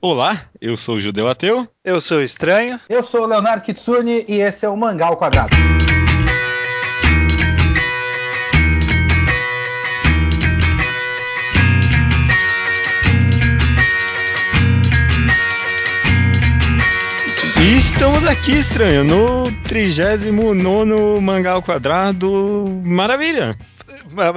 [0.00, 1.66] Olá, eu sou o Judeu Ateu.
[1.84, 2.78] Eu sou o Estranho.
[2.88, 5.56] Eu sou o Leonardo Kitsune e esse é o Mangal Quadrado.
[17.60, 22.68] E estamos aqui, estranho, no 39 Mangal Quadrado.
[22.84, 23.58] Maravilha!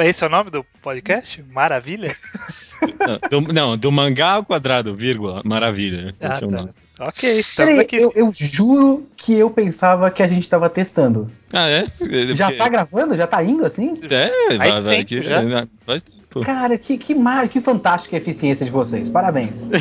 [0.08, 1.44] Esse é o nome do podcast?
[1.44, 2.12] Maravilha?
[3.00, 6.14] Não, do, não, do Mangá ao Quadrado, vírgula, maravilha.
[6.20, 6.58] Ah, Esse é o tá.
[6.58, 6.70] nome.
[7.00, 7.96] Ok, estamos Peraí, aqui.
[7.96, 11.32] eu, eu juro que eu pensava que a gente tava testando.
[11.52, 11.86] Ah, é?
[12.36, 13.16] Já Porque- tá gravando?
[13.16, 14.00] Já tá indo assim?
[14.04, 15.68] É, vai, Faz vai, tempo que, já.
[15.86, 16.42] faz tempo.
[16.46, 17.48] Cara, que, que, mar...
[17.50, 19.10] que fantástica a eficiência de vocês.
[19.10, 19.68] Parabéns.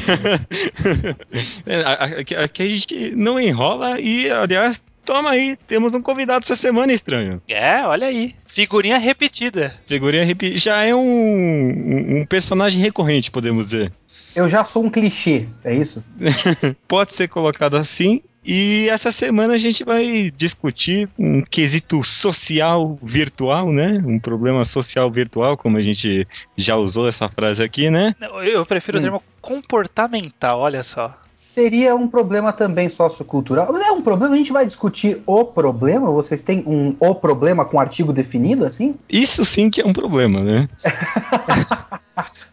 [1.66, 1.80] É,
[2.20, 6.92] Aqui, aqui a gente não enrola e, aliás, toma aí, temos um convidado essa semana,
[6.92, 7.40] estranho.
[7.48, 8.34] É, olha aí.
[8.46, 9.74] Figurinha repetida.
[9.86, 13.92] Figurinha repi- já é um, um, um personagem recorrente, podemos dizer.
[14.34, 16.04] Eu já sou um clichê, é isso?
[16.86, 18.22] Pode ser colocado assim.
[18.42, 24.02] E essa semana a gente vai discutir um quesito social virtual, né?
[24.04, 26.26] Um problema social virtual, como a gente
[26.56, 28.14] já usou essa frase aqui, né?
[28.42, 29.02] Eu prefiro o Hum.
[29.02, 31.16] termo comportamental, olha só.
[31.32, 33.76] Seria um problema também sociocultural.
[33.76, 36.10] É um problema, a gente vai discutir o problema?
[36.10, 38.94] Vocês têm um o problema com artigo definido, assim?
[39.08, 40.68] Isso sim que é um problema, né?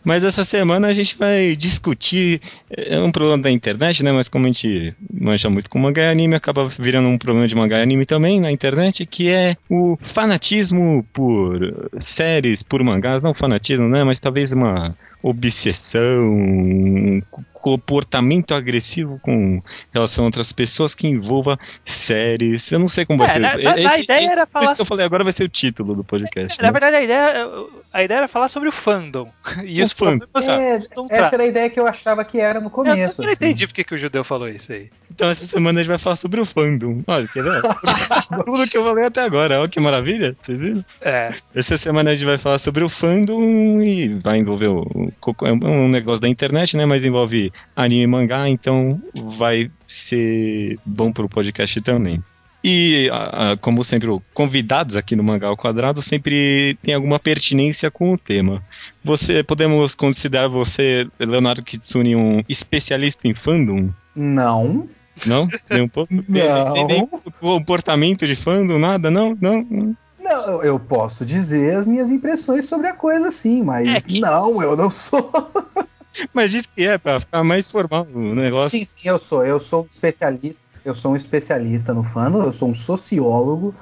[0.07, 2.39] Mas essa semana a gente vai discutir.
[2.69, 4.13] É um problema da internet, né?
[4.13, 7.53] Mas como a gente mancha muito com mangá e anime, acaba virando um problema de
[7.53, 13.21] mangá e anime também na internet, que é o fanatismo por séries, por mangás.
[13.21, 14.05] Não fanatismo, né?
[14.05, 14.95] Mas talvez uma
[15.29, 17.21] obsessão, um
[17.53, 19.61] comportamento agressivo com
[19.93, 22.71] relação a outras pessoas que envolva séries.
[22.71, 23.39] Eu não sei como vai É, ser.
[23.39, 25.93] na- na- a ideia era falar Isso que eu falei agora vai ser o título
[25.95, 26.57] do podcast.
[26.61, 26.71] Na né?
[26.71, 27.47] verdade, a ideia,
[27.91, 29.29] a ideia era falar sobre o fandom.
[29.65, 30.25] E O os fandom.
[30.35, 30.81] É,
[31.17, 33.21] essa era a ideia que eu achava que era no Eu começo.
[33.21, 33.35] não assim.
[33.35, 34.89] entendi porque que o judeu falou isso aí.
[35.17, 37.01] Então essa semana a gente vai falar sobre o fandom.
[37.07, 37.63] Olha, quer ver?
[38.45, 40.85] Tudo que eu falei até agora, olha que maravilha, vocês viram?
[41.01, 41.29] É.
[41.55, 45.11] Essa semana a gente vai falar sobre o fandom e vai envolver o,
[45.43, 46.85] é um negócio da internet, né?
[46.85, 49.01] Mas envolve anime e mangá, então
[49.35, 52.21] vai ser bom pro podcast também.
[52.63, 53.09] E,
[53.61, 58.61] como sempre, convidados aqui no Mangá ao Quadrado sempre tem alguma pertinência com o tema.
[59.03, 63.89] Você, podemos considerar você, Leonardo Kitsune, um especialista em fandom?
[64.15, 64.89] Não.
[65.25, 65.47] Não?
[65.69, 66.13] Nem um pouco?
[66.13, 66.73] Não.
[66.73, 69.09] Tem nem comportamento de fandom, nada?
[69.09, 69.37] Não?
[69.39, 69.95] Não?
[70.19, 70.63] não.
[70.63, 74.75] Eu posso dizer as minhas impressões sobre a coisa, sim, mas É que- não, eu
[74.75, 75.31] não sou.
[76.33, 78.71] Mas diz que é, pra ficar mais formal o negócio.
[78.71, 79.45] Sim, sim, eu sou.
[79.45, 80.65] Eu sou um especialista.
[80.83, 83.75] Eu sou um especialista no fandom, eu sou um sociólogo.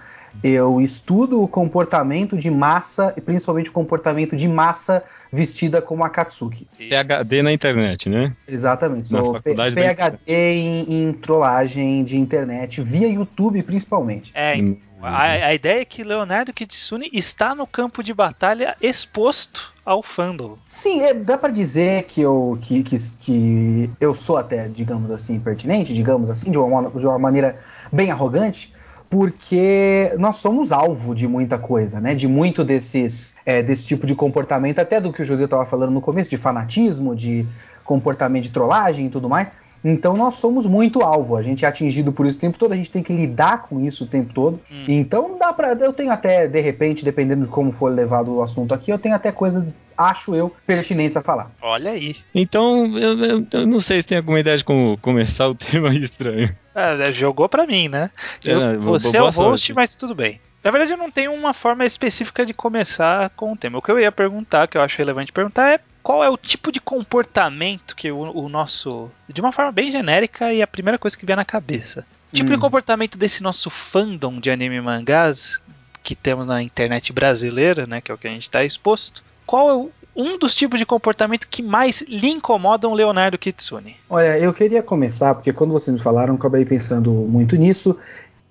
[0.44, 6.68] Eu estudo o comportamento de massa, e principalmente o comportamento de massa vestida como Akatsuki.
[6.78, 8.35] PHD na internet, né?
[8.47, 9.12] Exatamente.
[9.12, 14.31] Na Sou PhD em, em trollagem de internet, via YouTube principalmente.
[14.34, 14.78] É, Hum.
[15.01, 20.57] a, a ideia é que Leonardo Kitsune está no campo de batalha exposto ao fandom.
[20.66, 25.40] Sim, é, dá pra dizer que eu, que, que, que eu sou até, digamos assim,
[25.40, 27.59] pertinente, digamos assim, de uma, de uma maneira
[27.91, 28.74] bem arrogante,
[29.15, 32.13] porque nós somos alvo de muita coisa, né?
[32.13, 35.91] De muito desses, é, desse tipo de comportamento, até do que o Judeu estava falando
[35.91, 37.45] no começo, de fanatismo, de
[37.83, 39.51] comportamento de trollagem e tudo mais.
[39.83, 42.75] Então nós somos muito alvo, a gente é atingido por isso o tempo todo, a
[42.75, 44.59] gente tem que lidar com isso o tempo todo.
[44.71, 44.85] Hum.
[44.87, 45.73] Então dá pra.
[45.73, 49.13] Eu tenho até, de repente, dependendo de como for levado o assunto aqui, eu tenho
[49.15, 51.51] até coisas, acho eu, pertinentes a falar.
[51.61, 52.15] Olha aí.
[52.33, 55.89] Então, eu, eu- eu não sei se tem alguma ideia de como começar o tema
[55.89, 56.49] aí estranho.
[56.75, 58.12] É, jogou pra mim, né?
[58.44, 59.36] Eu- É, você é o host,
[59.68, 59.74] sorte.
[59.74, 60.41] mas tudo bem.
[60.63, 63.78] Na verdade, eu não tenho uma forma específica de começar com o tema.
[63.78, 66.72] O que eu ia perguntar, que eu acho relevante perguntar, é qual é o tipo
[66.72, 69.09] de comportamento que o, o nosso.
[69.30, 72.06] De uma forma bem genérica e a primeira coisa que vier na cabeça.
[72.34, 72.56] O tipo Hum.
[72.56, 75.62] de comportamento desse nosso fandom de anime e mangás
[76.03, 78.02] que temos na internet brasileira, né?
[78.02, 79.24] Que é o que a gente está exposto.
[79.45, 83.97] Qual é o- um dos tipos de comportamento que mais lhe incomodam o Leonardo Kitsune?
[84.09, 87.97] Olha, eu queria começar, porque quando vocês me falaram, eu acabei pensando muito nisso.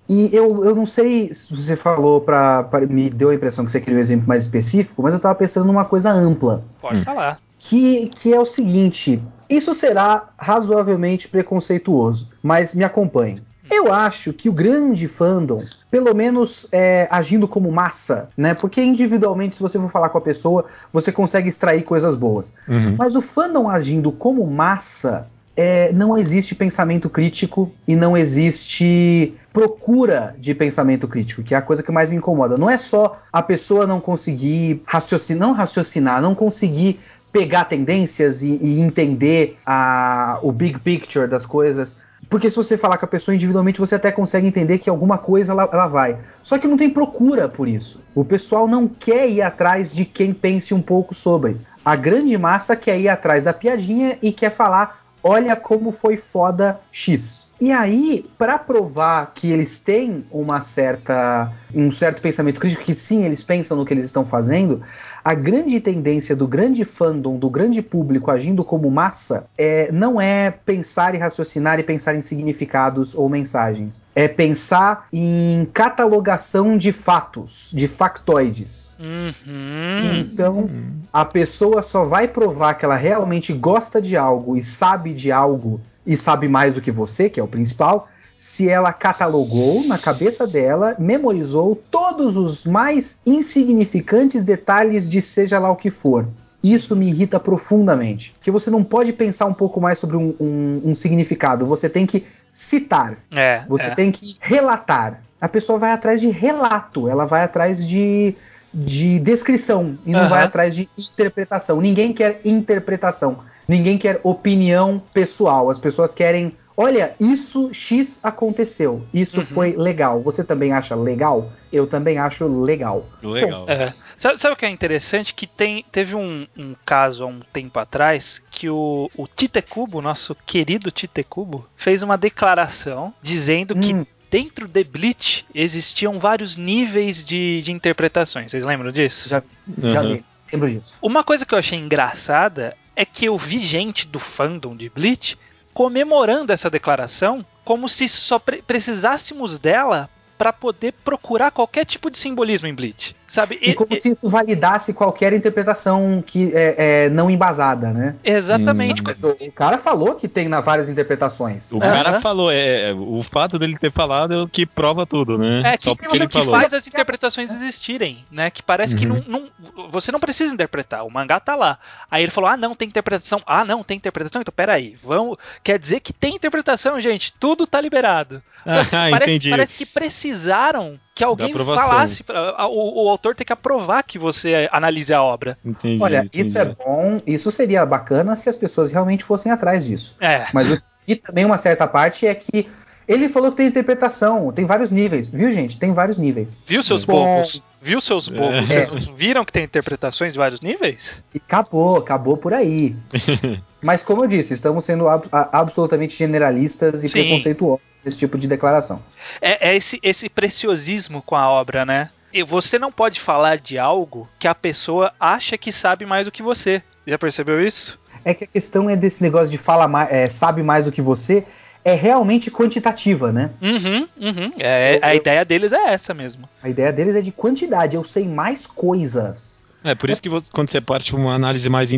[0.07, 3.71] E eu, eu não sei se você falou pra, pra- Me deu a impressão que
[3.71, 6.63] você queria um exemplo mais específico, mas eu tava pensando numa coisa ampla.
[6.79, 7.03] Pode Hum.
[7.03, 7.39] falar.
[7.57, 9.19] Que, que é o seguinte:
[9.49, 13.39] isso será razoavelmente preconceituoso, mas me acompanhe.
[13.75, 15.61] Eu acho que o grande fandom,
[15.91, 18.53] pelo menos é, agindo como massa, né?
[18.53, 22.53] Porque individualmente, se você for falar com a pessoa, você consegue extrair coisas boas.
[22.67, 22.95] Uhum.
[22.97, 25.27] Mas o fandom agindo como massa,
[25.57, 31.61] é, não existe pensamento crítico e não existe procura de pensamento crítico, que é a
[31.61, 32.57] coisa que mais me incomoda.
[32.57, 36.99] Não é só a pessoa não conseguir raciocinar, não raciocinar, não conseguir
[37.31, 41.95] pegar tendências e, e entender a, o big picture das coisas.
[42.29, 45.51] Porque se você falar com a pessoa individualmente, você até consegue entender que alguma coisa
[45.51, 46.17] ela, ela, vai.
[46.41, 48.03] Só que não tem procura por isso.
[48.13, 51.57] O pessoal não quer ir atrás de quem pense um pouco sobre.
[51.83, 56.79] A grande massa quer ir atrás da piadinha e quer falar: olha como foi foda
[56.91, 57.45] X.
[57.59, 63.23] E aí, para provar que eles têm uma certa, um certo pensamento crítico, que sim,
[63.23, 64.81] eles pensam no que eles estão fazendo,
[65.25, 70.51] a grande tendência do grande fandom, do grande público agindo como massa, é, não é
[70.51, 73.99] pensar e raciocinar e pensar em significados ou mensagens.
[74.13, 78.95] É pensar em catalogação de fatos, de factoides.
[78.99, 80.19] Uhum.
[80.19, 80.69] Então,
[81.11, 85.81] a pessoa só vai provar que ela realmente gosta de algo e sabe de algo
[86.05, 90.45] e sabe mais do que você, que é o principal, se ela catalogou na cabeça
[90.45, 96.27] dela, memorizou todos os mais insignificantes detalhes de seja lá o que for.
[96.61, 98.33] Isso me irrita profundamente.
[98.33, 101.65] Porque você não pode pensar um pouco mais sobre um, um, um significado.
[101.67, 103.17] Você tem que citar.
[103.31, 103.91] É, você é.
[103.91, 105.21] tem que relatar.
[105.39, 107.07] A pessoa vai atrás de relato.
[107.07, 108.33] Ela vai atrás de,
[108.73, 109.95] de descrição.
[110.05, 110.29] E não Aham.
[110.29, 111.79] vai atrás de interpretação.
[111.79, 113.39] Ninguém quer interpretação.
[113.67, 115.69] Ninguém quer opinião pessoal.
[115.69, 116.57] As pessoas querem.
[116.77, 119.05] Olha, isso X aconteceu.
[119.13, 119.45] Isso Uhum.
[119.45, 120.21] foi legal.
[120.21, 121.49] Você também acha legal?
[121.71, 123.05] Eu também acho legal.
[123.23, 123.65] Legal.
[123.69, 123.93] É.
[124.17, 125.33] Sabe, sabe o que é interessante?
[125.33, 130.01] Que tem, teve um, um caso há um tempo atrás que o, o Tite Kubo,
[130.01, 134.05] nosso querido Tite Kubo, fez uma declaração dizendo que Hum.
[134.29, 138.51] dentro de Bleach existiam vários níveis de, de interpretações.
[138.51, 139.29] Vocês lembram disso?
[139.29, 139.41] Já,
[139.81, 140.13] já Uhum.
[140.15, 140.25] vi.
[140.51, 140.93] Lembro disso.
[141.01, 145.37] Uma coisa que eu achei engraçada é que eu vi gente do fandom de Bleach
[145.75, 152.17] comemorando essa declaração como se só pre- precisássemos dela para poder procurar qualquer tipo de
[152.17, 153.57] simbolismo em Bleach, sabe?
[153.61, 158.15] E, como se isso validasse qualquer interpretação que é, é não embasada, né?
[158.23, 159.01] Exatamente.
[159.01, 159.35] Hum.
[159.47, 161.71] O, cara falou que tem na várias interpretações.
[161.71, 161.91] O Aham.
[162.03, 165.61] cara falou, é, é, o fato dele ter falado é o que prova tudo, né?
[165.65, 166.55] É, Só que, porque ele que falou.
[166.59, 168.49] faz as interpretações existirem, né?
[168.49, 169.49] Que parece que não, Uhum.
[169.75, 171.79] não- você não precisa interpretar, o mangá tá lá.
[172.11, 173.41] Aí ele falou, ah, não, tem interpretação.
[173.45, 174.41] Ah, não, tem interpretação.
[174.41, 175.37] Então, peraí, vamos...
[175.63, 177.33] Quer dizer que tem interpretação, gente.
[177.39, 178.41] Tudo tá liberado.
[178.91, 179.49] Ah, parece, entendi.
[179.51, 182.23] parece que precisaram que alguém falasse.
[182.23, 185.57] pra- o, o autor tem que aprovar que você analise a obra.
[185.63, 186.47] Entendi, Olha, entendi.
[186.47, 190.15] isso é bom, isso seria bacana se as pessoas realmente fossem atrás disso.
[190.19, 190.47] É.
[190.53, 192.67] Mas o que também uma certa parte é que
[193.07, 195.77] ele falou que tem interpretação, tem vários níveis, viu, gente?
[195.77, 196.55] Tem vários níveis.
[196.65, 197.23] Viu seus Bom.
[197.23, 197.63] bobos?
[197.81, 198.69] Viu seus bobos?
[198.71, 198.85] É.
[198.85, 201.21] Vocês viram que tem interpretações de vários níveis?
[201.33, 202.95] E acabou, acabou por aí.
[203.81, 207.19] Mas como eu disse, estamos sendo ab- absolutamente generalistas e Sim.
[207.19, 209.01] preconceituosos nesse tipo de declaração.
[209.39, 212.09] É, é esse, esse preciosismo com a obra, né?
[212.33, 216.31] E você não pode falar de algo que a pessoa acha que sabe mais do
[216.31, 216.81] que você.
[217.05, 217.99] Já percebeu isso?
[218.25, 221.01] É que a questão é desse negócio de fala mais, é, sabe mais do que
[221.01, 221.45] você,
[221.85, 223.51] é realmente quantitativa, né?
[223.61, 224.51] Uhum, uhum.
[224.57, 226.49] É, Eu- a eu- ideia deles é essa mesmo.
[226.63, 229.63] A ideia deles é de quantidade, eu sei mais coisas.
[229.85, 231.91] É por isso que você- quando você parte para uma análise mais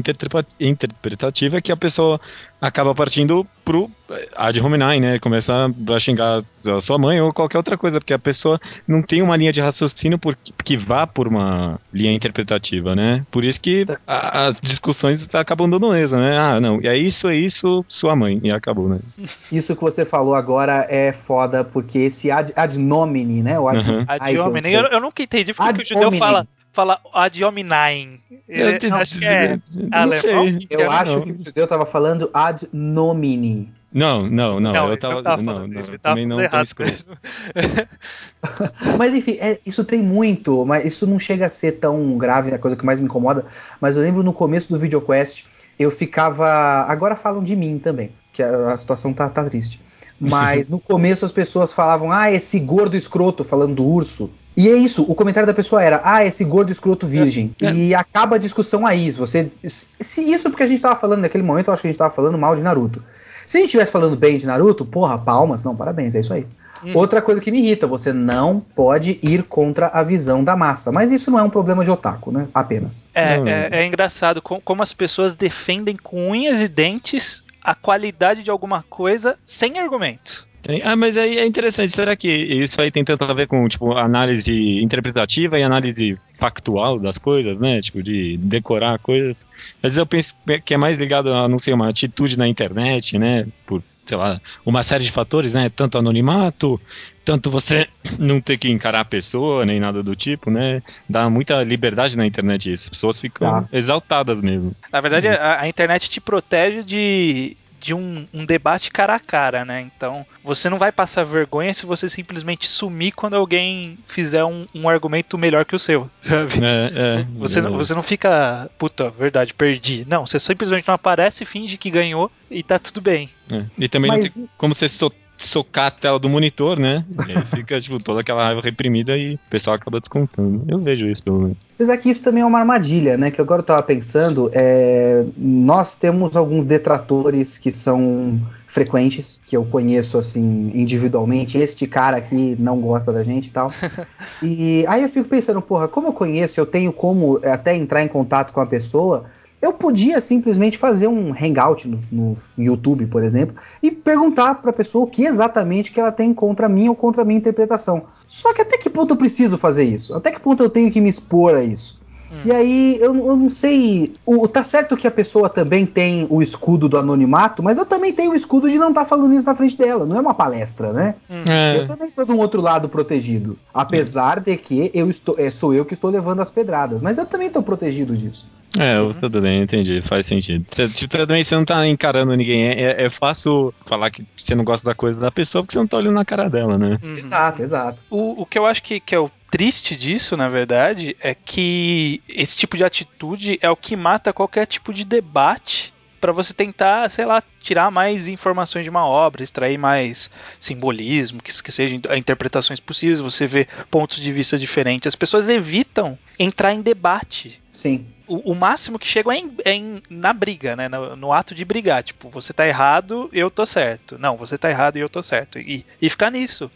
[0.60, 2.20] interpretativa é que a pessoa
[2.60, 5.20] acaba partindo pro eh, ad hominem, né?
[5.20, 9.22] Começar a xingar a sua mãe ou qualquer outra coisa, porque a pessoa não tem
[9.22, 13.26] uma linha de raciocínio por, que vá por uma linha interpretativa, né?
[13.32, 16.38] Por isso que a- as discussões acabam dando mesa, né?
[16.38, 19.00] Ah, não, é isso, é isso, sua mãe, e acabou, né?
[19.52, 23.60] Isso que você falou agora é foda, porque esse ad, ad nomine, né?
[23.60, 24.06] O ad, Uhum.
[24.08, 24.74] Ad hominem.
[24.74, 26.20] Eu, eu nunca entendi porque Ad que o judeu hominem.
[26.20, 28.20] fala, fala ad hominem.
[28.48, 30.60] Eu Ele- te- acho que é não alemão.
[30.70, 31.22] Eu acho não.
[31.24, 33.74] que o judeu tava falando ad nomine.
[33.92, 37.18] Não, não, não, eu ele tava, tava não, falando não, isso, também não errado mesmo.
[39.00, 42.56] Mas enfim, é, isso tem muito, mas isso não chega a ser tão grave, é
[42.56, 43.46] a coisa que mais me incomoda.
[43.82, 45.46] Mas eu lembro no começo do VideoQuest,
[45.80, 46.46] eu ficava.
[46.88, 49.82] Agora falam de mim também, que a, a situação tá, tá triste.
[50.20, 54.32] Mas no começo as pessoas falavam, ah, esse gordo escroto, falando do urso.
[54.56, 57.54] E é isso, o comentário da pessoa era, ah, esse gordo escroto virgem.
[57.62, 57.72] É.
[57.72, 59.12] E acaba a discussão aí.
[59.12, 61.92] Se Você, se isso porque a gente tava falando naquele momento, eu acho que a
[61.92, 63.04] gente tava falando mal de Naruto.
[63.46, 66.48] Se a gente estivesse falando bem de Naruto, porra, palmas, não, parabéns, é isso aí.
[66.84, 66.92] Hum.
[66.96, 70.92] Outra coisa que me irrita, você não pode ir contra a visão da massa.
[70.92, 72.48] Mas isso não é um problema de otaku, né?
[72.54, 73.04] Apenas.
[73.16, 73.48] É, Hum.
[73.48, 78.50] é, é engraçado com- como as pessoas defendem com unhas e dentes a qualidade de
[78.50, 80.48] alguma coisa sem argumento.
[80.86, 81.92] Ah, mas aí é interessante.
[81.92, 86.98] Será que isso aí tem tanto a ver com, tipo, análise interpretativa e análise factual
[86.98, 87.82] das coisas, né?
[87.82, 89.46] Tipo, de decorar coisas.
[89.78, 90.34] Às vezes eu penso
[90.64, 93.46] que é mais ligado a, não sei, uma atitude na internet, né?
[93.66, 95.70] Por sei lá, uma série de fatores, né?
[95.70, 96.80] Tanto anonimato,
[97.26, 97.88] tanto você
[98.18, 100.82] não ter que encarar a pessoa, nem nada do tipo, né?
[101.10, 102.72] Dá muita liberdade na internet.
[102.72, 103.70] As pessoas ficam Tá.
[103.72, 104.74] exaltadas mesmo.
[104.92, 109.64] Na verdade, a, a internet te protege de, de um, um debate cara a cara,
[109.64, 109.80] né?
[109.96, 114.90] Então, você não vai passar vergonha se você simplesmente sumir quando alguém fizer um, um
[114.90, 116.56] argumento melhor que o seu, sabe?
[116.62, 120.06] É, é, Você, não- você não fica, puta, verdade, perdi.
[120.06, 123.30] Não, você simplesmente não aparece, finge que ganhou e tá tudo bem.
[123.50, 123.64] É.
[123.78, 127.06] E também Mas não tem isso- como você so- socar a tela do monitor, né?
[127.28, 130.66] E aí fica, tipo, toda aquela raiva reprimida e o pessoal acaba descontando.
[130.68, 131.58] Eu vejo isso, pelo menos.
[131.76, 133.30] Apesar que isso também é uma armadilha, né?
[133.30, 139.64] Que agora eu tava pensando, é, nós temos alguns detratores que são frequentes, que eu
[139.64, 141.58] conheço assim individualmente.
[141.58, 143.72] Este cara aqui não gosta da gente e tal.
[144.42, 148.08] e aí eu fico pensando, porra, como eu conheço, eu tenho como até entrar em
[148.08, 149.26] contato com a pessoa.
[149.60, 155.06] Eu podia simplesmente fazer um hangout no, no YouTube, por exemplo, e perguntar pra pessoa
[155.06, 158.04] o que exatamente que ela tem contra mim ou contra a minha interpretação.
[158.28, 160.14] Só que até que ponto eu preciso fazer isso?
[160.14, 162.00] Até que ponto eu tenho que me expor a isso?
[162.46, 164.14] E aí, eu, eu não sei.
[164.26, 168.14] O, tá certo que a pessoa também tem o escudo do anonimato, mas eu também
[168.14, 170.06] tenho o escudo de não estar falando isso na frente dela.
[170.06, 171.16] Não é uma palestra, né?
[171.30, 171.78] É.
[171.78, 173.58] Eu também tô de um outro lado protegido.
[173.74, 177.02] Apesar de que eu estou, é, sou eu que estou levando as pedradas.
[177.02, 178.50] Mas eu também tô protegido disso.
[178.78, 180.66] É, eu- tudo bem, entendi, faz sentido.
[180.68, 182.68] Você, tipo, também você não tá encarando ninguém.
[182.68, 185.80] É, é- é fácil falar que você não gosta da coisa da pessoa porque você
[185.80, 186.98] não tá olhando na cara dela, né?
[187.02, 187.14] Uhum.
[187.14, 188.02] Exato, exato.
[188.10, 192.22] O, o que eu acho que, que é o triste disso, na verdade, é que
[192.28, 197.10] esse tipo de atitude é o que mata qualquer tipo de debate pra você tentar,
[197.12, 202.80] sei lá, tirar mais informações de uma obra, extrair mais simbolismo, que, que sejam interpretações
[202.80, 205.08] possíveis, você vê pontos de vista diferentes.
[205.08, 207.62] As pessoas evitam entrar em debate.
[207.72, 208.08] Sim.
[208.26, 210.90] O, o máximo que chegam é, em- é em- na briga, né?
[210.90, 212.02] No, no ato de brigar.
[212.04, 214.18] Tipo, você tá errado, eu tô certo.
[214.18, 215.60] Não, você tá errado e eu tô certo.
[215.60, 216.70] E, e ficar nisso.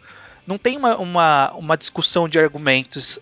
[0.51, 3.17] Não tem uma, uma, uma discussão de argumentos.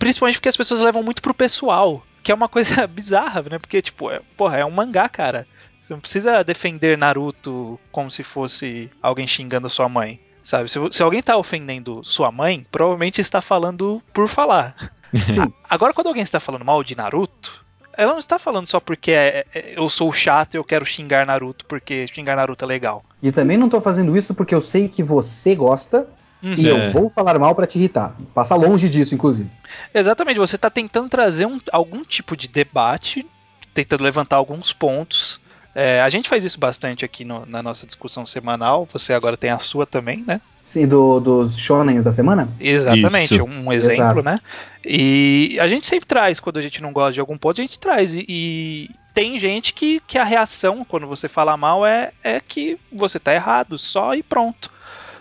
[0.00, 2.04] Principalmente porque as pessoas levam muito pro pessoal.
[2.24, 3.56] Que é uma coisa bizarra, né?
[3.56, 5.46] Porque, tipo, é, porra, é um mangá, cara.
[5.82, 10.18] Você não precisa defender Naruto como se fosse alguém xingando sua mãe.
[10.42, 10.68] Sabe?
[10.68, 14.74] Se, se alguém tá ofendendo sua mãe, provavelmente está falando por falar.
[15.24, 15.52] Sim.
[15.70, 17.64] Agora, quando alguém está falando mal de Naruto,
[17.96, 21.24] ela não está falando só porque é- é- eu sou chato e eu quero xingar
[21.26, 23.04] Naruto porque xingar Naruto é legal.
[23.22, 26.08] E também não tô fazendo isso porque eu sei que você gosta
[26.42, 26.70] e É.
[26.88, 28.16] eu vou falar mal pra te irritar.
[28.34, 29.48] Passa longe disso, inclusive.
[29.94, 33.24] Exatamente, você está tentando trazer um- algum tipo de debate,
[33.72, 35.40] tentando levantar alguns pontos.
[35.74, 38.86] É, a gente faz isso bastante aqui no- na nossa discussão semanal.
[38.92, 40.38] Você agora tem a sua também, né?
[40.60, 42.48] Sim, do, dos shonens da semana?
[42.60, 43.44] Exatamente, Isso.
[43.44, 44.22] um exemplo, Exato.
[44.22, 44.36] né?
[44.84, 47.78] E a gente sempre traz, quando a gente não gosta de algum ponto, a gente
[47.78, 48.14] traz.
[48.14, 52.78] E, e tem gente que, que a reação, quando você fala mal, é, é que
[52.92, 54.70] você tá errado, só e pronto.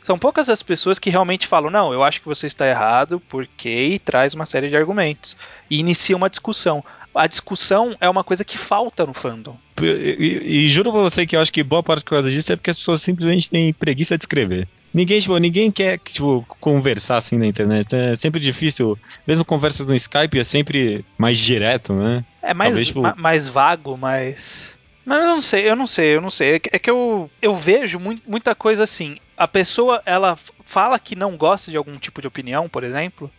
[0.03, 3.69] São poucas as pessoas que realmente falam, não, eu acho que você está errado, porque
[3.69, 5.37] e traz uma série de argumentos.
[5.69, 6.83] E inicia uma discussão.
[7.13, 9.57] A discussão é uma coisa que falta no fandom.
[9.81, 12.55] E, e- e juro pra você que eu acho que boa parte causa disso é
[12.55, 14.67] porque as pessoas simplesmente têm preguiça de escrever.
[14.93, 17.93] Ninguém, tipo, ninguém quer, tipo, conversar assim na internet.
[17.95, 18.97] É sempre difícil.
[19.27, 22.25] Mesmo conversas no Skype é sempre mais direto, né?
[22.41, 24.75] É mais, Talvez, tipo- ma- mais vago, mais.
[25.05, 26.61] Mas eu não sei, eu não sei, eu não sei.
[26.71, 29.17] É que, eu, eu vejo mui- muita coisa assim.
[29.41, 33.29] A pessoa, ela fala que não gosta de algum tipo de opinião, por exemplo,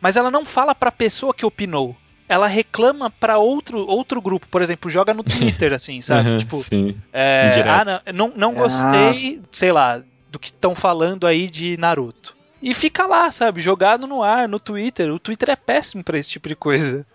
[0.00, 1.96] mas ela não fala pra pessoa que opinou.
[2.28, 6.28] Ela reclama pra outro, outro grupo, por exemplo, joga no Twitter, assim, sabe?
[6.28, 6.96] Aham, tipo, sim.
[7.12, 8.54] é, ah, não, não, não Ah.
[8.62, 12.36] gostei, sei lá, do que estão falando aí de Naruto.
[12.60, 15.12] E fica lá, sabe, jogado no ar, no Twitter.
[15.12, 17.06] O Twitter é péssimo pra esse tipo de coisa.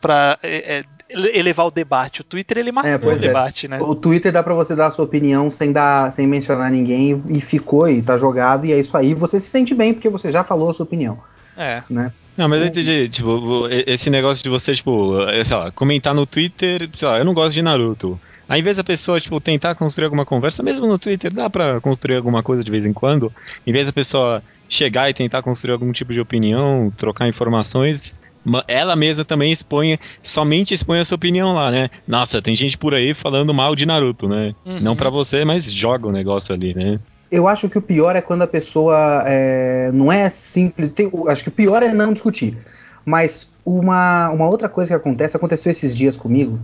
[0.00, 2.20] Pra, é, é, elevar o debate.
[2.20, 3.16] O Twitter ele matou É, o é.
[3.16, 3.78] debate, né?
[3.80, 7.40] O Twitter dá pra você dar a sua opinião sem dar, sem mencionar ninguém e
[7.40, 9.14] ficou e tá jogado e é isso aí.
[9.14, 11.18] Você se sente bem porque você já falou a sua opinião,
[11.56, 11.82] É.
[11.88, 12.12] né?
[12.36, 16.26] Não, mas eu entendi, tipo, esse negócio de você, tipo, eh, sei lá, comentar no
[16.26, 18.20] Twitter, sei lá, eu não gosto de Naruto.
[18.48, 21.80] Aí, Ao invés da pessoa, tipo, tentar construir alguma conversa, mesmo no Twitter, dá pra
[21.80, 23.32] construir alguma coisa de vez em quando.
[23.66, 28.25] Em vez da pessoa chegar e tentar construir algum tipo de opinião, trocar informações, ma-
[28.68, 31.88] ela mesma também expõe, somente expõe a sua opinião lá, né?
[32.06, 34.54] Nossa, tem gente por aí falando mal de Naruto, né?
[34.64, 34.80] Uhum.
[34.80, 37.00] Não pra você, mas joga o negócio ali, né?
[37.30, 40.92] Eu acho que o pior é quando a pessoa é, não é simples.
[40.92, 42.56] tem- acho que o pior é não discutir.
[43.04, 46.58] Mas uma, uma outra coisa que acontece, aconteceu esses dias comigo,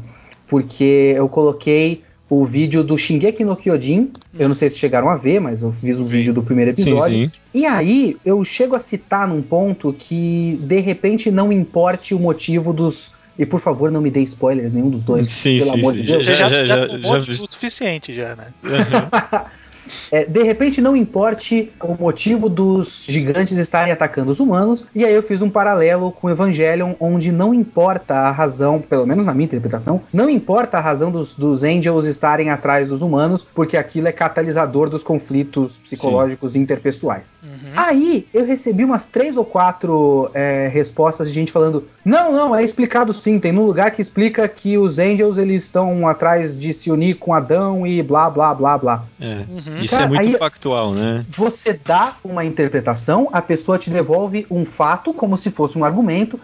[0.46, 2.02] porque eu coloquei
[2.34, 4.10] o vídeo do Shingeki no Kyojin.
[4.38, 7.24] Eu não sei se chegaram a ver, mas eu fiz o vídeo do primeiro episódio.
[7.26, 7.32] Sim, sim.
[7.52, 12.72] E aí eu chego a citar num ponto que de repente não importe o motivo
[12.72, 13.12] dos.
[13.38, 15.26] E por favor, não me dê spoilers nenhum dos dois.
[15.26, 16.00] Sim, pelo sim, amor sim.
[16.00, 16.24] de Deus.
[16.24, 18.46] Já, já- já, já- já- o suficiente já, né?
[20.12, 25.14] é, de repente não importe o motivo dos gigantes estarem atacando os humanos, e aí
[25.14, 29.46] eu fiz um paralelo com Evangelion, onde não importa a razão, pelo menos na minha
[29.46, 34.12] interpretação, não importa a razão dos, dos Angels estarem atrás dos humanos, porque aquilo é
[34.12, 36.60] catalisador dos conflitos psicológicos Sim.
[36.60, 37.34] interpessoais.
[37.42, 37.70] Uhum.
[37.74, 42.62] Aí eu recebi umas três ou quatro é, respostas de gente falando: não, não, é
[42.62, 46.90] explicado sim, tem um lugar que explica que os Angels eles estão atrás de se
[46.90, 49.04] unir com Adão e blá blá blá blá.
[49.18, 49.44] É.
[49.48, 49.78] Uhum.
[49.80, 51.24] Isso Cara, é muito factual, né?
[51.28, 56.38] Você dá uma interpretação, a pessoa te devolve um fato como se fosse um argumento,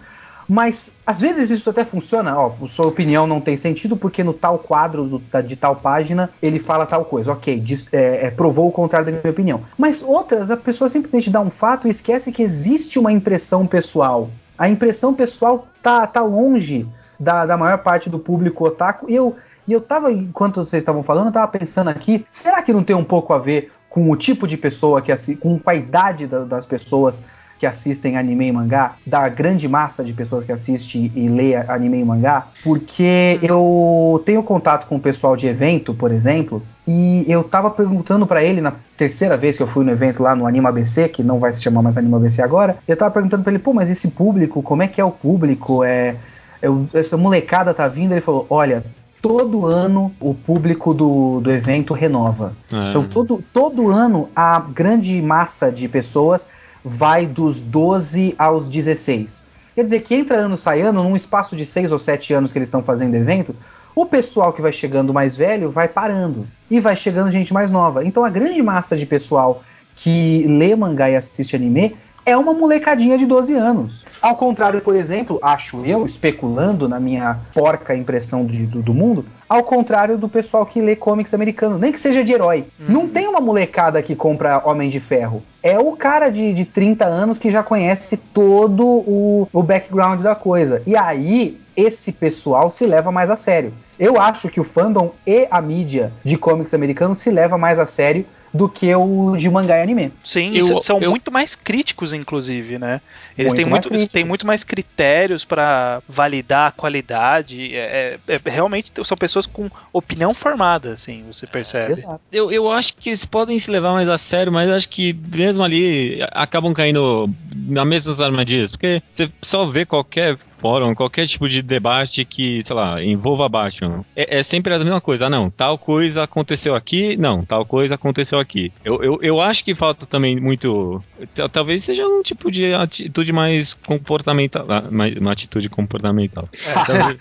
[0.49, 4.57] mas às vezes isso até funciona, ó, sua opinião não tem sentido porque no tal
[4.57, 7.31] quadro do, de tal página ele fala tal coisa.
[7.31, 9.61] Ok, diz, é, é, provou o contrário da minha opinião.
[9.77, 14.31] Mas outras, a pessoa simplesmente dá um fato e esquece que existe uma impressão pessoal.
[14.57, 16.87] A impressão pessoal tá, tá longe
[17.19, 19.07] da, da maior parte do público otaku.
[19.07, 19.35] E eu,
[19.69, 22.95] e eu tava, enquanto vocês estavam falando, eu tava pensando aqui, será que não tem
[22.95, 26.39] um pouco a ver com o tipo de pessoa que assim, com a idade da,
[26.39, 27.21] das pessoas
[27.59, 31.99] que assistem anime e mangá, da grande massa de pessoas que assiste e lê anime
[31.99, 37.43] e mangá, porque eu tenho contato com o pessoal de evento, por exemplo, e eu
[37.43, 40.69] tava perguntando para ele na terceira vez que eu fui no evento lá no Anima
[40.69, 43.61] ABC, que não vai se chamar mais Anima ABC agora, eu tava perguntando para ele,
[43.61, 45.83] pô, mas esse público, como é que é o público?
[45.83, 46.15] É,
[46.61, 48.83] eu, essa molecada tá vindo, ele falou, olha,
[49.21, 52.55] todo ano o público do, do evento renova.
[52.71, 52.89] É.
[52.89, 56.47] Então, todo, todo ano a grande massa de pessoas
[56.83, 59.47] vai dos 12 aos 16.
[59.75, 62.57] Quer dizer que entra ano, sai ano, num espaço de 6 ou 7 anos que
[62.57, 63.55] eles estão fazendo evento,
[63.95, 66.47] o pessoal que vai chegando mais velho vai parando.
[66.69, 68.05] E vai chegando gente mais nova.
[68.05, 69.63] Então a grande massa de pessoal
[69.95, 71.95] que lê mangá e assiste anime
[72.25, 74.05] é uma molecadinha de 12 anos.
[74.21, 79.25] Ao contrário, por exemplo, acho eu, especulando na minha porca impressão de, do, do, mundo,
[79.47, 82.65] ao contrário do pessoal que lê comics americano, nem que seja de herói.
[82.79, 82.85] Hum.
[82.89, 85.41] Não tem uma molecada que compra Homem de Ferro.
[85.63, 90.35] É o cara de, de 30 anos que já conhece todo o, o background da
[90.35, 90.81] coisa.
[90.85, 93.73] E aí, esse pessoal se leva mais a sério.
[93.97, 97.85] Eu acho que o fandom e a mídia de comics americanos se leva mais a
[97.85, 100.11] sério do que o de mangá e anime.
[100.23, 101.09] Sim, eu, são eu...
[101.09, 103.01] muito mais críticos, inclusive, né?
[103.37, 107.75] Eles muito têm, muito, eles têm muito mais critérios para validar a qualidade.
[107.75, 111.93] É, é, é, realmente são pessoas com opinião formada, assim, você percebe.
[111.93, 112.19] Exato.
[112.31, 115.63] Eu, eu acho que eles podem se levar mais a sério, mas acho que mesmo
[115.63, 121.61] ali acabam caindo na mesmas armadilhas, porque você só vê qualquer fórum, qualquer tipo de
[121.61, 125.27] debate que, sei lá, envolva Batman, é, é, sempre a mesma coisa.
[125.27, 128.71] Ah, não, tal coisa aconteceu aqui, não, tal coisa aconteceu aqui.
[128.83, 131.03] Eu, eu, eu acho que falta também muito.
[131.51, 134.65] Talvez seja um tipo de atitude mais comportamental.
[134.69, 136.47] Ah, uma atitude comportamental.
[136.65, 137.17] É, talvez,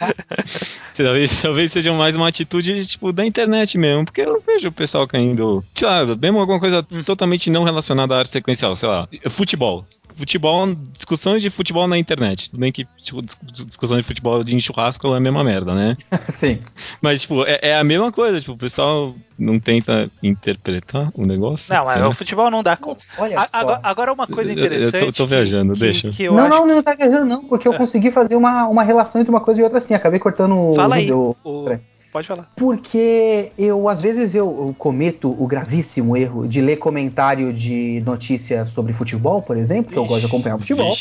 [0.97, 5.07] talvez, talvez, seja mais uma atitude tipo da internet mesmo, porque eu vejo o pessoal
[5.07, 5.65] caindo.
[5.75, 9.87] Sei lá, mesmo alguma coisa totalmente não relacionada à arte sequencial, sei lá, futebol
[10.19, 12.51] futebol, discussões de futebol na internet.
[12.51, 15.97] Tudo bem que tipo, discussão de futebol de churrasco é a mesma merda, né?
[16.29, 16.59] Sim.
[17.01, 18.41] Mas, tipo, é, é, a mesma coisa.
[18.41, 21.73] Tipo, o pessoal não tenta interpretar o negócio.
[21.73, 23.03] Não, mas o futebol não dá conta.
[23.17, 23.57] Olha só.
[23.59, 24.95] Agora, agora, uma coisa interessante.
[24.95, 26.11] Eu, eu tô, tô viajando, que, deixa.
[26.11, 27.79] Que não, não, não tá viajando, não, porque eu é.
[27.79, 29.95] consegui fazer uma, uma relação entre uma coisa e outra assim.
[29.95, 31.79] Acabei cortando Fala o, aí, o, o,
[32.19, 32.51] Pode falar.
[32.57, 38.67] Porque eu, às vezes, eu, eu, cometo o gravíssimo erro de ler comentário de notícia
[38.67, 40.93] sobre futebol, por exemplo, que eu gosto de acompanhar o futebol.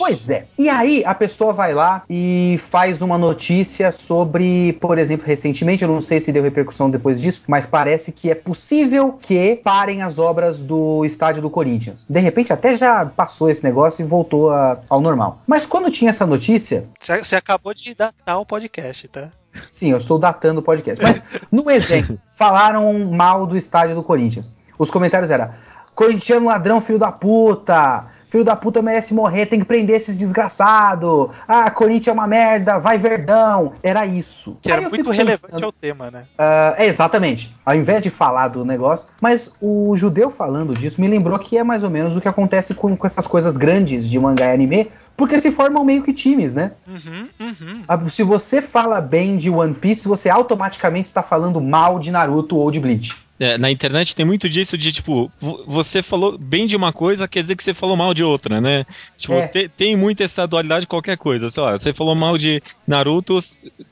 [0.00, 0.46] Pois é.
[0.58, 5.88] E aí a pessoa vai lá e faz uma notícia sobre, por exemplo, recentemente, eu
[5.88, 10.18] não sei se deu repercussão depois disso, mas parece que é possível que parem as
[10.18, 12.06] obras do estádio do Corinthians.
[12.08, 15.42] De repente até já passou esse negócio e voltou a, ao normal.
[15.46, 16.88] Mas quando tinha essa notícia.
[16.98, 19.28] Você acabou de datar o podcast, tá?
[19.68, 21.02] Sim, eu estou datando o podcast.
[21.02, 24.54] Mas, no exemplo, falaram mal do estádio do Corinthians.
[24.78, 25.52] Os comentários eram:
[25.94, 28.08] Corintiano ladrão, filho da puta!
[28.30, 31.30] Filho da puta merece morrer, tem que prender esses desgraçados.
[31.48, 33.72] Ah, Corinthians é uma merda, vai Verdão.
[33.82, 34.56] Era isso.
[34.62, 36.24] Que era muito relevante pensando, ao tema, né?
[36.38, 37.52] Uh, é, exatamente.
[37.66, 39.08] Ao invés de falar do negócio.
[39.20, 42.72] Mas o judeu falando disso me lembrou que é mais ou menos o que acontece
[42.72, 46.54] com, com essas coisas grandes de mangá e anime, porque se formam meio que times,
[46.54, 46.72] né?
[46.86, 47.82] Uhum, uhum.
[47.88, 52.56] Ah, se você fala bem de One Piece, você automaticamente está falando mal de Naruto
[52.56, 53.16] ou de Bleach.
[53.40, 55.32] É, na internet tem muito disso de, tipo,
[55.66, 58.84] você falou bem de uma coisa, quer dizer que você falou mal de outra, né?
[59.16, 59.48] Tipo, é.
[59.48, 61.50] te, tem muito essa dualidade de qualquer coisa.
[61.50, 63.38] Sei lá, você falou mal de Naruto,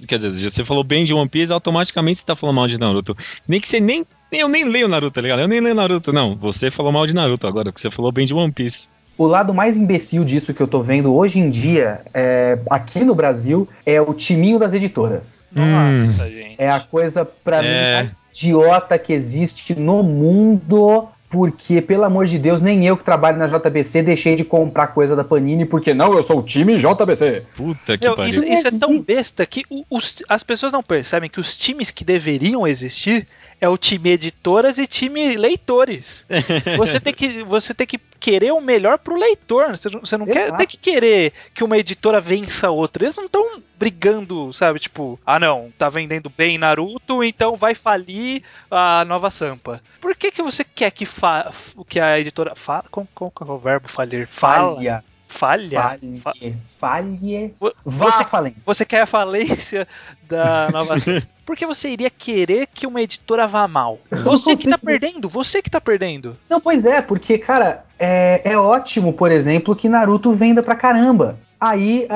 [0.06, 3.16] quer dizer, você falou bem de One Piece, automaticamente você tá falando mal de Naruto.
[3.48, 4.04] Nem que você nem.
[4.30, 5.40] Eu nem leio Naruto, tá ligado?
[5.40, 6.37] Eu nem leio Naruto, não.
[6.37, 8.87] Você falou mal de Naruto agora, porque você falou bem de One Piece.
[9.18, 13.14] O lado mais imbecil disso que eu tô vendo hoje em dia, é, aqui no
[13.14, 15.44] Brasil, é o timinho das editoras.
[15.52, 16.31] Nossa, hum.
[16.31, 16.54] gente.
[16.57, 17.62] É a coisa, pra é...
[17.62, 23.04] mim, mais idiota que existe no mundo porque, pelo amor de Deus, nem eu que
[23.04, 26.76] trabalho na JBC deixei de comprar coisa da Panini, porque não, eu sou o time
[26.78, 27.44] JBC.
[27.54, 28.24] Puta que pariu.
[28.26, 32.02] Isso, isso, é tão besta que os, as pessoas não percebem que os times que
[32.02, 33.26] deveriam existir
[33.60, 36.24] é o time editoras e time leitores.
[36.76, 39.70] você tem que, você tem que querer o melhor pro leitor.
[39.70, 43.04] Você, você não quer tem que querer que uma editora vença a outra.
[43.04, 44.78] Eles não estão brigando, sabe?
[44.78, 49.82] Tipo, ah não, tá vendendo bem Naruto, então vai falir a nova Sampa.
[50.00, 51.52] Por que que você quer que, fa
[51.88, 52.84] que a editora fala?
[52.90, 54.26] Como, como é o verbo falir?
[54.26, 55.04] Fala.
[55.28, 55.80] Falha.
[55.80, 56.20] Falha?
[56.22, 56.56] Falhe.
[56.68, 57.54] Falhe.
[57.84, 58.62] Vá você, falência.
[58.64, 59.86] Você quer a falência
[60.22, 60.94] da nova
[61.44, 63.98] Por que você iria querer que uma editora vá mal?
[64.24, 66.36] Você que tá perdendo, você que tá perdendo.
[66.48, 71.38] Não, pois é, porque, cara, é, é ótimo, por exemplo, que Naruto venda pra caramba.
[71.61, 72.06] Aí,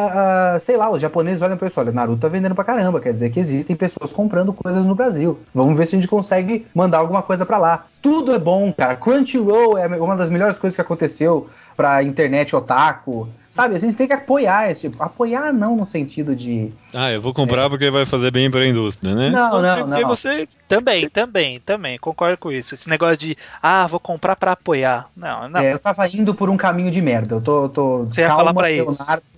[0.61, 3.31] sei lá, os japoneses olham para isso, olha, Naruto tá vendendo pra caramba, quer dizer
[3.31, 5.41] que existem pessoas comprando coisas no Brasil.
[5.53, 7.87] Vamos ver se a gente consegue mandar alguma coisa para lá.
[8.01, 8.95] Tudo é bom, cara.
[8.95, 13.29] Crunchyroll é uma das melhores coisas que aconteceu pra internet otaku.
[13.53, 15.03] Sabe, a gente tem que apoiar esse tipo.
[15.03, 16.73] Apoiar não no sentido de.
[16.91, 17.69] Ah, eu vou comprar é.
[17.69, 19.29] porque vai fazer bem pra indústria, né?
[19.29, 20.09] Não, não, não.
[20.09, 20.49] você.
[20.67, 22.73] Também, também, também, concordo com isso.
[22.73, 25.11] Esse negócio de, ah, vou comprar pra apoiar.
[25.15, 25.61] Não, não.
[25.61, 27.35] É, eu tava indo por um caminho de merda.
[27.35, 27.69] Eu tô.
[27.69, 29.23] tô você calma, ia falar pra Leonardo.
[29.23, 29.32] Isso.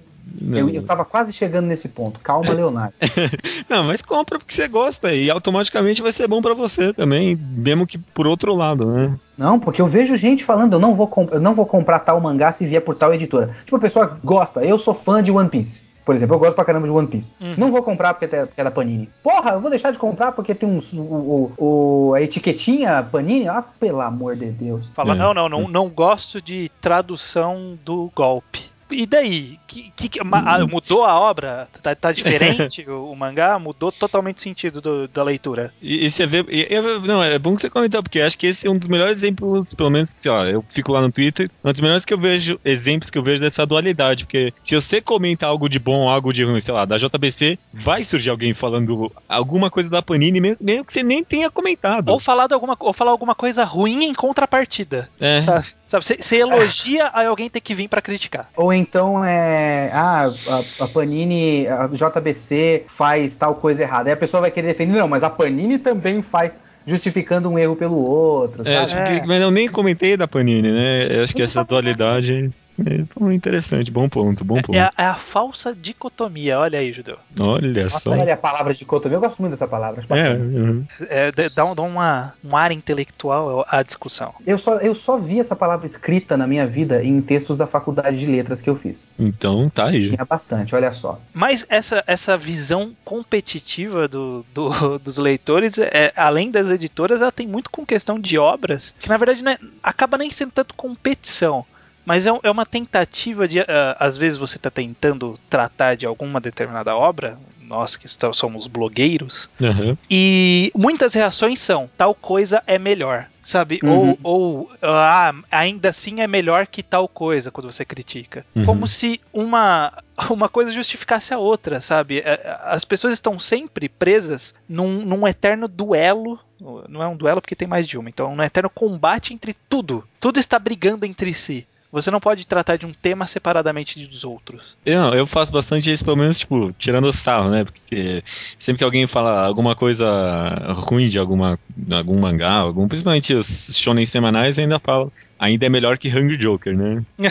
[0.50, 2.20] Eu, eu tava quase chegando nesse ponto.
[2.20, 2.94] Calma, Leonardo.
[3.68, 7.86] não, mas compra porque você gosta e automaticamente vai ser bom para você também, mesmo
[7.86, 9.16] que por outro lado, né?
[9.36, 12.52] Não, porque eu vejo gente falando, eu não vou, eu não vou comprar tal mangá
[12.52, 13.54] se vier por tal editora.
[13.64, 15.94] Tipo, a pessoa gosta, eu sou fã de One Piece.
[16.04, 17.34] Por exemplo, eu gosto pra caramba de One Piece.
[17.40, 17.54] Uhum.
[17.56, 19.08] Não vou comprar porque é da Panini.
[19.22, 23.48] Porra, eu vou deixar de comprar porque tem uns, o, o, a etiquetinha Panini?
[23.48, 24.86] Ah, pelo amor de Deus.
[24.94, 25.16] Fala, é.
[25.16, 29.58] não, não, não, não gosto de tradução do golpe e daí?
[29.66, 31.68] Que, que, ah, mudou a obra?
[31.82, 33.58] Tá, tá diferente o, o, mangá?
[33.58, 35.72] Mudou totalmente o sentido do, da leitura.
[35.80, 36.44] E, e você vê.
[36.48, 36.68] E,
[37.06, 39.74] não, é bom que você comentou, porque acho que esse é um dos melhores exemplos,
[39.74, 42.58] pelo menos, assim, ó, eu fico lá no Twitter, um dos melhores que eu vejo,
[42.64, 44.24] exemplos que eu vejo dessa dualidade.
[44.24, 48.02] Porque se você comenta algo de bom, algo de ruim, sei lá, da JBC, vai
[48.02, 52.10] surgir alguém falando alguma coisa da Panini, mesmo que você nem tenha comentado.
[52.10, 55.08] Ou falar, alguma, ou falar alguma coisa ruim em contrapartida.
[55.20, 55.40] É.
[55.40, 55.66] Sabe?
[55.86, 58.48] Sabe, você elogia, aí alguém tem que vir para criticar.
[58.56, 59.90] Ou então é.
[59.92, 64.08] Ah, a, a, Panini, a JBC faz tal coisa errada.
[64.08, 67.76] Aí a pessoa vai querer defender, não, mas a Panini também faz justificando um erro
[67.76, 69.18] pelo outro, é, sabe?
[69.18, 71.18] É, mas eu nem comentei da Panini, né?
[71.18, 74.74] Eu acho que essa dualidade é interessante, bom ponto, bom ponto.
[74.74, 77.18] É, a, é a falsa dicotomia, olha aí, Judeu.
[77.38, 78.10] Olha só.
[78.10, 80.04] Olha a palavra dicotomia, eu gosto muito dessa palavra.
[80.10, 80.84] É, uhum.
[81.08, 84.34] é, dá, um, dá uma, um ar intelectual à discussão.
[84.46, 88.18] Eu só, eu só vi essa palavra escrita na minha vida em textos da faculdade
[88.18, 89.10] de letras que eu fiz.
[89.18, 90.08] Então, tá aí.
[90.08, 91.20] Tinha bastante, olha só.
[91.32, 97.46] Mas essa, essa visão competitiva do, do dos leitores, é, além das editoras, ela tem
[97.46, 101.64] muito com questão de obras, que na verdade né, acaba nem sendo tanto competição
[102.04, 103.60] mas é, é uma tentativa de.
[103.60, 103.64] Uh,
[103.98, 109.48] às vezes você está tentando tratar de alguma determinada obra, nós que estamos, somos blogueiros,
[109.60, 109.96] uhum.
[110.10, 113.26] e muitas reações são: tal coisa é melhor.
[113.42, 113.78] Sabe?
[113.82, 114.16] Uhum.
[114.22, 118.42] Ou, ou ah, ainda assim é melhor que tal coisa quando você critica.
[118.56, 118.64] Uhum.
[118.64, 119.92] Como se uma,
[120.30, 122.20] uma coisa justificasse a outra, sabe?
[122.20, 126.40] É, as pessoas estão sempre presas num, num eterno duelo
[126.88, 129.54] não é um duelo porque tem mais de uma, então é um eterno combate entre
[129.68, 130.06] tudo.
[130.18, 131.66] Tudo está brigando entre si.
[131.94, 134.76] Você não pode tratar de um tema separadamente dos outros.
[134.84, 137.64] Eu, eu faço bastante isso, pelo menos, tipo, tirando o sarro, né?
[137.64, 138.20] Porque
[138.58, 141.56] sempre que alguém fala alguma coisa ruim de alguma,
[141.92, 145.12] algum mangá, algum, principalmente os shonen semanais, ainda falo.
[145.38, 147.04] Ainda é melhor que Hungry Joker, né?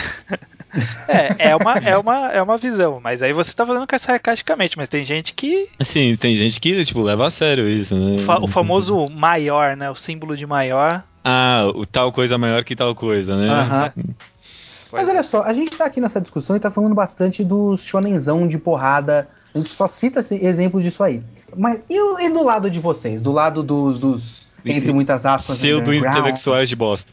[1.08, 4.78] é, é uma, é, uma, é uma visão, mas aí você tá falando com sarcasticamente,
[4.78, 5.68] mas tem gente que.
[5.80, 8.16] Sim, tem gente que, tipo, leva a sério isso, né?
[8.40, 9.90] O, famoso maior, né?
[9.90, 11.02] O símbolo de maior.
[11.22, 13.48] Ah, o tal coisa maior que tal coisa, né?
[13.50, 13.92] Aham.
[14.94, 18.46] Mas olha só, a gente tá aqui nessa discussão e tá falando bastante dos shonenzão
[18.46, 19.28] de porrada.
[19.54, 21.22] A gente só cita exemplos disso aí.
[21.56, 23.20] Mas e, e do lado de vocês?
[23.20, 25.58] Do lado dos, dos entre muitas aspas.
[25.58, 27.10] Pseudo-intelectuais de bosta.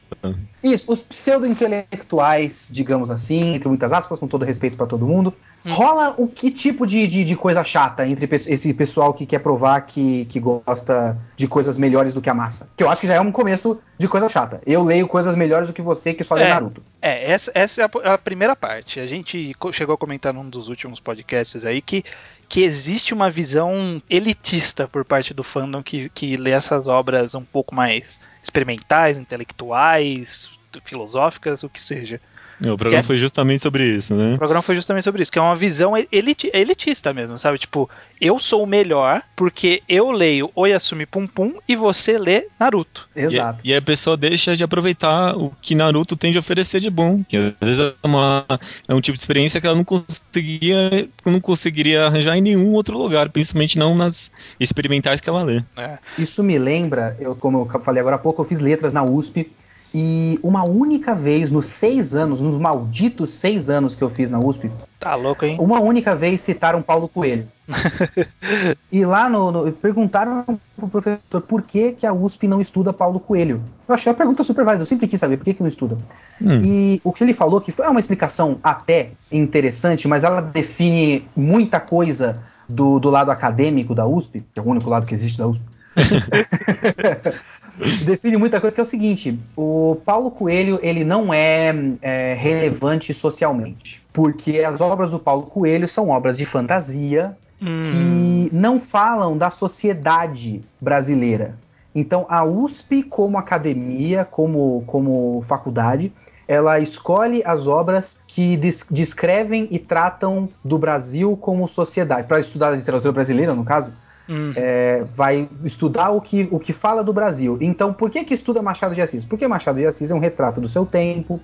[0.64, 5.34] Isso, os pseudo-intelectuais, digamos assim, entre muitas aspas, com todo respeito para todo mundo.
[5.66, 5.74] Hum.
[5.74, 9.82] Rola o que tipo de, de, de, coisa chata entre esse pessoal que quer provar
[9.82, 12.70] que, que gosta de coisas melhores do que a massa?
[12.76, 14.62] Que eu acho que já é um começo de coisa chata.
[14.66, 16.84] Eu leio coisas melhores do que você que só lê é, Naruto.
[17.02, 19.00] É, essa, essa é a, a primeira parte.
[19.00, 22.04] A gente chegou a comentar num dos últimos podcasts aí que
[22.50, 27.46] que existe uma visão elitista por parte do fandom que, que lê essas obras um
[27.46, 30.50] pouco mais experimentais, intelectuais,
[30.84, 32.22] filosóficas, o que seja.
[32.64, 33.04] É, o programa é...
[33.04, 34.36] foi justamente sobre isso, né?
[34.36, 37.58] O programa foi justamente sobre isso, que é uma visão eliti elitista mesmo, sabe?
[37.58, 43.10] Tipo, eu sou o melhor porque eu leio Oyasumi Pum Pum e você lê Naruto.
[43.16, 43.62] Exato.
[43.64, 47.24] E, e a pessoa deixa de aproveitar o que Naruto tem de oferecer de bom,
[47.24, 48.46] que às vezes é, uma,
[48.88, 52.98] é um tipo de experiência que ela não conseguiria, não conseguiria arranjar em nenhum outro
[52.98, 55.64] lugar, principalmente não nas experimentais que ela lê.
[55.76, 55.98] É.
[56.18, 59.52] Isso me lembra, eu, como eu falei agora há pouco, eu fiz letras na USP
[59.94, 64.40] e uma única vez, nos seis anos, nos malditos seis anos que eu fiz na
[64.40, 64.72] USP.
[65.00, 65.58] Tá louco, hein?
[65.60, 67.48] Uma única vez citaram Paulo Coelho.
[68.92, 70.46] e lá no, no, perguntaram
[70.78, 73.62] pro professor por que, que a USP não estuda Paulo Coelho.
[73.88, 75.98] Eu achei a pergunta super válida, eu sempre quis saber por que, que não estuda.
[76.42, 76.60] Hum.
[76.62, 81.82] E o que ele falou, que foi uma explicação até interessante, mas ela define muita
[81.82, 85.48] coisa do, do lado acadêmico da USP, que é o único lado que existe da
[85.48, 85.66] USP.
[88.06, 93.14] define muita coisa que é o seguinte: o Paulo Coelho ele não é, é, relevante
[93.14, 97.82] socialmente, porque as obras do Paulo Coelho são obras de fantasia hum.
[97.82, 101.58] que não falam da sociedade brasileira.
[101.94, 106.14] Então a USP como academia, como, como faculdade,
[106.48, 108.58] ela escolhe as obras que
[108.90, 112.28] descrevem e tratam do Brasil como sociedade.
[112.28, 113.94] Para estudar a literatura brasileira, no caso,
[114.30, 114.54] Uhum.
[114.56, 117.58] É, vai estudar o que, o que fala do Brasil.
[117.60, 119.26] Então, por que, que estuda Machado de Assis?
[119.26, 121.40] Porque Machado de Assis é um retrato do seu tempo,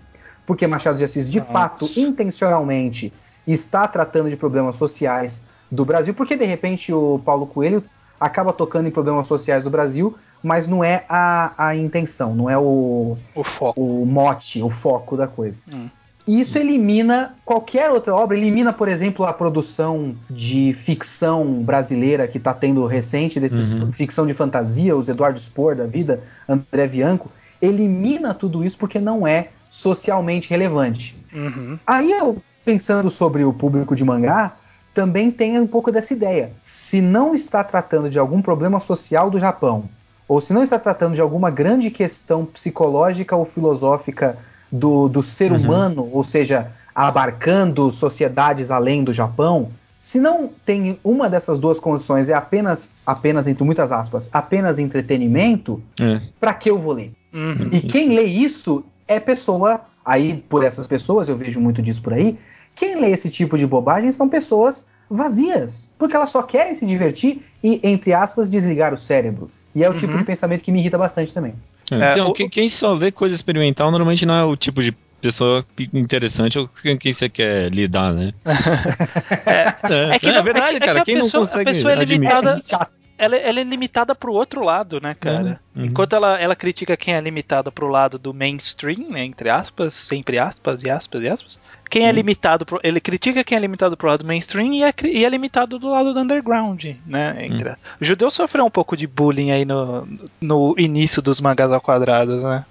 [0.46, 1.52] porque Machado de Assis, de Nossa.
[1.52, 3.14] fato, intencionalmente,
[3.46, 7.84] está tratando de problemas sociais do Brasil, porque de repente o Paulo Coelho
[8.20, 12.58] acaba tocando em problemas sociais do Brasil, mas não é a, a intenção, não é
[12.58, 13.82] o, o, foco.
[13.82, 15.58] o mote, o foco da coisa.
[15.74, 15.90] Hum.
[16.28, 22.38] E isso elimina qualquer outra obra, elimina, por exemplo, a produção de ficção brasileira que
[22.38, 23.92] está tendo recente, desses uhum.
[23.94, 29.26] ficção de fantasia, os Eduardo Spor da vida, André Bianco, elimina tudo isso porque não
[29.26, 31.18] é socialmente relevante.
[31.34, 31.80] Uhum.
[31.88, 34.58] Aí eu, pensando sobre o público de mangá,
[34.94, 36.52] também tem um pouco dessa ideia.
[36.62, 39.90] Se não está tratando de algum problema social do Japão,
[40.28, 44.38] ou se não está tratando de alguma grande questão psicológica ou filosófica
[44.72, 45.60] do, do ser uhum.
[45.60, 52.30] humano, ou seja, abarcando sociedades além do Japão, se não tem uma dessas duas condições,
[52.30, 56.22] é apenas, apenas entre muitas aspas, apenas entretenimento, é.
[56.40, 57.12] para que eu vou ler?
[57.34, 57.70] Uhum.
[57.72, 62.14] E quem lê isso é pessoa, aí por essas pessoas, eu vejo muito disso por
[62.14, 62.38] aí,
[62.74, 67.42] quem lê esse tipo de bobagem são pessoas vazias, porque elas só querem se divertir
[67.64, 69.50] e, entre aspas, desligar o cérebro.
[69.74, 70.20] E é o tipo uhum.
[70.20, 71.54] de pensamento que me irrita bastante também.
[71.92, 72.34] É, então, o...
[72.34, 76.98] quem só lê coisa experimental normalmente não é o tipo de pessoa interessante ou com
[76.98, 78.34] quem você quer lidar, né?
[79.46, 81.04] é, é, que, é verdade, é cara.
[81.04, 82.62] quem pessoa, não consegue a pessoa é limitada,
[83.18, 85.60] ela, ela, é limitada pro outro lado, né, cara?
[85.76, 85.86] Uhum.
[85.86, 90.38] Enquanto ela, ela critica quem é limitada pro lado do mainstream, né, entre aspas, sempre
[90.38, 94.08] aspas e aspas e aspas, quem é limitado pro, ele critica quem é limitado pro
[94.08, 97.48] lado mainstream e é, e é limitado do lado do underground, né?
[97.50, 97.76] Hum.
[98.02, 100.08] O judeu sofreu um pouco de bullying aí no,
[100.42, 102.66] no início dos mangás ao quadrados, né?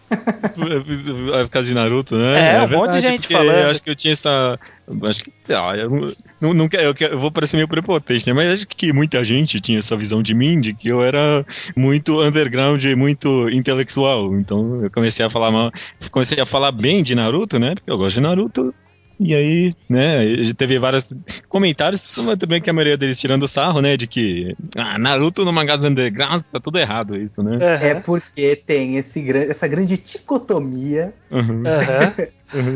[0.54, 2.38] Por causa de Naruto, né?
[2.38, 3.56] É, é um verdade, monte de gente falando.
[3.56, 4.58] Eu acho que eu tinha essa.
[5.02, 5.32] Acho que.
[5.48, 8.32] Ah, eu, não, não, eu, eu vou parecer meio prepotente, né?
[8.32, 12.22] Mas acho que muita gente tinha essa visão de mim, de que eu era muito
[12.22, 14.38] underground e muito intelectual.
[14.38, 15.72] Então eu comecei a falar mal.
[16.10, 17.74] Comecei a falar bem de Naruto, né?
[17.74, 18.74] Porque eu gosto de Naruto.
[19.18, 20.24] E aí, né,
[20.56, 21.14] teve vários
[21.48, 25.76] comentários, também que a maioria deles tirando sarro, né, de que ah, Naruto no mangá
[25.76, 27.58] do underground tá tudo errado isso, né?
[27.82, 31.62] É porque tem esse, essa grande dicotomia uhum.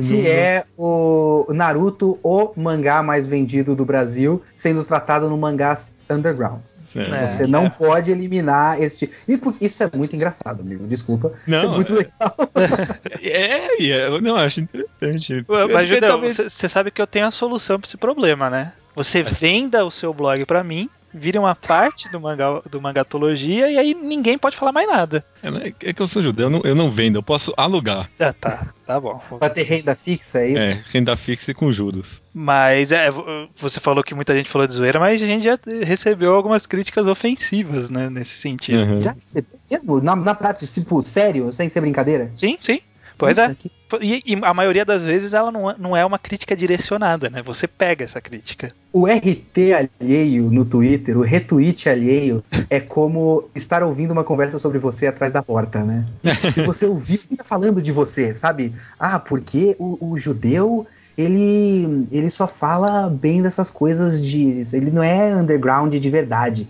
[0.06, 6.96] Que é o Naruto, o mangá mais vendido do Brasil, sendo tratado no mangás undergrounds.
[6.96, 7.70] É, Você não é.
[7.70, 9.10] pode eliminar este.
[9.28, 10.86] E isso é muito engraçado, amigo.
[10.86, 11.32] Desculpa.
[11.46, 12.36] Não, isso é muito legal.
[13.22, 15.44] é, é, não, acho interessante.
[15.72, 16.36] Mas, Judeu, talvez...
[16.36, 18.72] você sabe que eu tenho a solução para esse problema, né?
[18.96, 23.78] Você venda o seu blog para mim vira uma parte do, mangá, do mangatologia e
[23.78, 25.24] aí ninguém pode falar mais nada.
[25.42, 28.10] É, é que eu sou judeu, eu não, eu não vendo, eu posso alugar.
[28.18, 29.18] Ah, tá, tá bom.
[29.38, 30.66] Pra ter renda fixa, é isso?
[30.66, 32.22] É, renda fixa e com juros.
[32.32, 33.08] Mas é,
[33.56, 37.06] você falou que muita gente falou de zoeira, mas a gente já recebeu algumas críticas
[37.06, 38.82] ofensivas, né, nesse sentido.
[38.82, 39.00] Uhum.
[39.00, 40.00] Já recebeu mesmo?
[40.00, 42.28] Na, na prática, tipo, sério, sem ser brincadeira?
[42.30, 42.80] Sim, sim.
[43.20, 43.54] Pois é.
[44.00, 47.42] E, e, a maioria das vezes ela não, é, não é uma crítica direcionada, né?
[47.42, 48.72] Você pega essa crítica.
[48.90, 54.78] O RT alheio no Twitter, o retweet alheio, é como estar ouvindo uma conversa sobre
[54.78, 56.06] você atrás da porta, né?
[56.56, 58.74] e você ouvir falando de você, sabe?
[58.98, 60.86] Ah, porque o, o judeu
[61.18, 64.62] ele, ele só fala bem dessas coisas de.
[64.72, 66.66] Ele não é underground de verdade.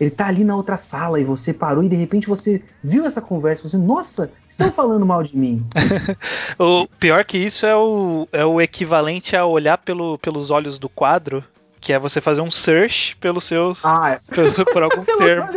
[0.00, 3.20] Ele tá ali na outra sala e você parou e de repente você viu essa
[3.20, 5.64] conversa, você, nossa, estão falando mal de mim.
[6.58, 10.88] o pior que isso é o, é o equivalente a olhar pelo, pelos olhos do
[10.88, 11.44] quadro
[11.80, 13.84] que é você fazer um search pelos seus.
[13.84, 14.20] Ah, é.
[14.34, 15.48] Pelos, por algum termo.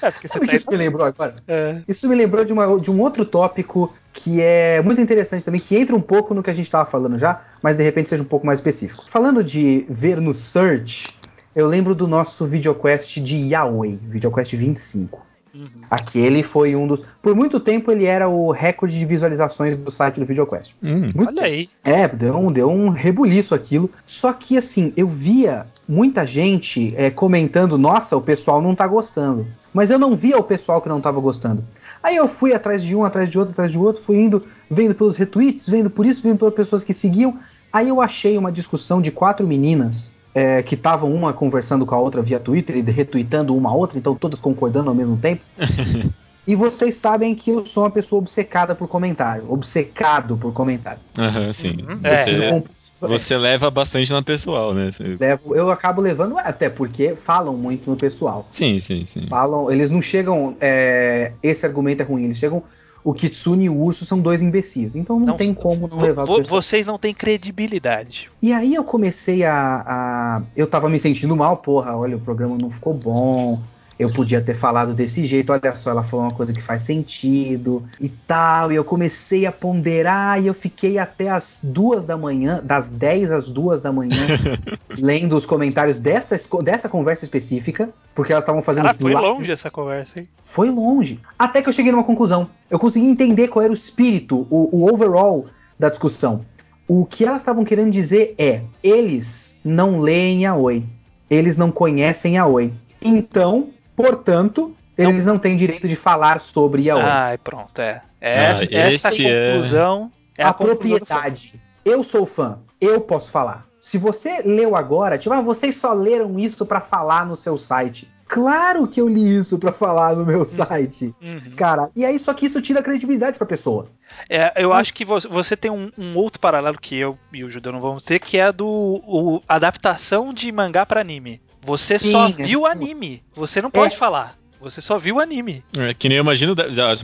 [0.00, 1.34] É, Sabe o que isso me lembrou agora?
[1.48, 1.80] É.
[1.88, 5.76] Isso me lembrou de, uma, de um outro tópico que é muito interessante também, que
[5.76, 8.26] entra um pouco no que a gente estava falando já, mas de repente seja um
[8.26, 9.04] pouco mais específico.
[9.08, 11.06] Falando de ver no search,
[11.54, 15.28] eu lembro do nosso videoquest de Yaoi, videoquest 25.
[15.54, 15.68] Uhum.
[15.90, 17.02] Aquele foi um dos.
[17.22, 20.74] Por muito tempo ele era o recorde de visualizações do site do VideoQuest.
[20.82, 21.40] Hum, olha tempo.
[21.40, 21.68] aí.
[21.82, 23.90] É, deu um, deu um rebuliço aquilo.
[24.04, 29.46] Só que assim, eu via muita gente é, comentando: nossa, o pessoal não tá gostando.
[29.72, 31.64] Mas eu não via o pessoal que não tava gostando.
[32.02, 34.94] Aí eu fui atrás de um, atrás de outro, atrás de outro, fui indo, vendo
[34.94, 37.38] pelos retweets, vendo por isso, vendo pelas pessoas que seguiam.
[37.72, 41.98] Aí eu achei uma discussão de quatro meninas é, que estavam uma conversando com a
[41.98, 45.42] outra via Twitter e retweetando uma a outra, então todas concordando ao mesmo tempo.
[46.46, 51.00] e vocês sabem que eu sou uma pessoa obcecada por comentário, obcecado por comentário.
[51.18, 51.76] Aham, sim.
[51.80, 52.00] Uhum.
[52.00, 53.08] Você, é.
[53.08, 54.90] você leva bastante no pessoal, né?
[54.92, 55.16] Você...
[55.18, 58.46] Levo, eu acabo levando, até porque falam muito no pessoal.
[58.50, 59.22] Sim, sim, sim.
[59.28, 62.62] Falam, eles não chegam, é, esse argumento é ruim, eles chegam
[63.08, 64.94] o Kitsune e o Urso são dois imbecis.
[64.94, 68.28] Então não, não tem como não levar vo, Vocês não têm credibilidade.
[68.42, 70.42] E aí eu comecei a, a.
[70.54, 73.58] Eu tava me sentindo mal, porra, olha, o programa não ficou bom
[73.98, 77.84] eu podia ter falado desse jeito, olha só, ela falou uma coisa que faz sentido
[78.00, 78.70] e tal.
[78.70, 83.32] E eu comecei a ponderar e eu fiquei até as duas da manhã, das 10
[83.32, 84.16] às duas da manhã,
[84.96, 88.86] lendo os comentários dessa, dessa conversa específica, porque elas estavam fazendo.
[88.86, 90.28] Ah, foi longe essa conversa, hein?
[90.40, 91.20] Foi longe.
[91.36, 92.48] Até que eu cheguei numa conclusão.
[92.70, 95.46] Eu consegui entender qual era o espírito, o, o overall
[95.78, 96.44] da discussão.
[96.86, 100.84] O que elas estavam querendo dizer é: eles não leem a Oi.
[101.28, 102.72] Eles não conhecem a Oi.
[103.02, 107.02] Então, Portanto, eles não, não têm direito de falar sobre Yaoi.
[107.02, 108.00] Ah, pronto, é.
[108.20, 111.60] Essa, ah, essa conclusão é, é a, a propriedade.
[111.84, 113.66] Eu sou fã, eu posso falar.
[113.80, 118.08] Se você leu agora, tipo, ah, vocês só leram isso para falar no seu site.
[118.28, 120.46] Claro que eu li isso para falar no meu uhum.
[120.46, 121.12] site.
[121.20, 121.54] Uhum.
[121.56, 123.90] Cara, e aí só que isso tira credibilidade pra pessoa.
[124.28, 127.50] É, eu acho que você, você tem um, um, outro paralelo que eu e o
[127.50, 131.40] Judeu não vamos ter, que é a do o, adaptação de mangá para anime.
[131.62, 133.22] Você Sim, só viu o anime.
[133.34, 133.96] Você não pode é.
[133.96, 134.38] falar.
[134.60, 135.62] Você só viu o anime.
[135.76, 136.54] É, que nem eu imagino.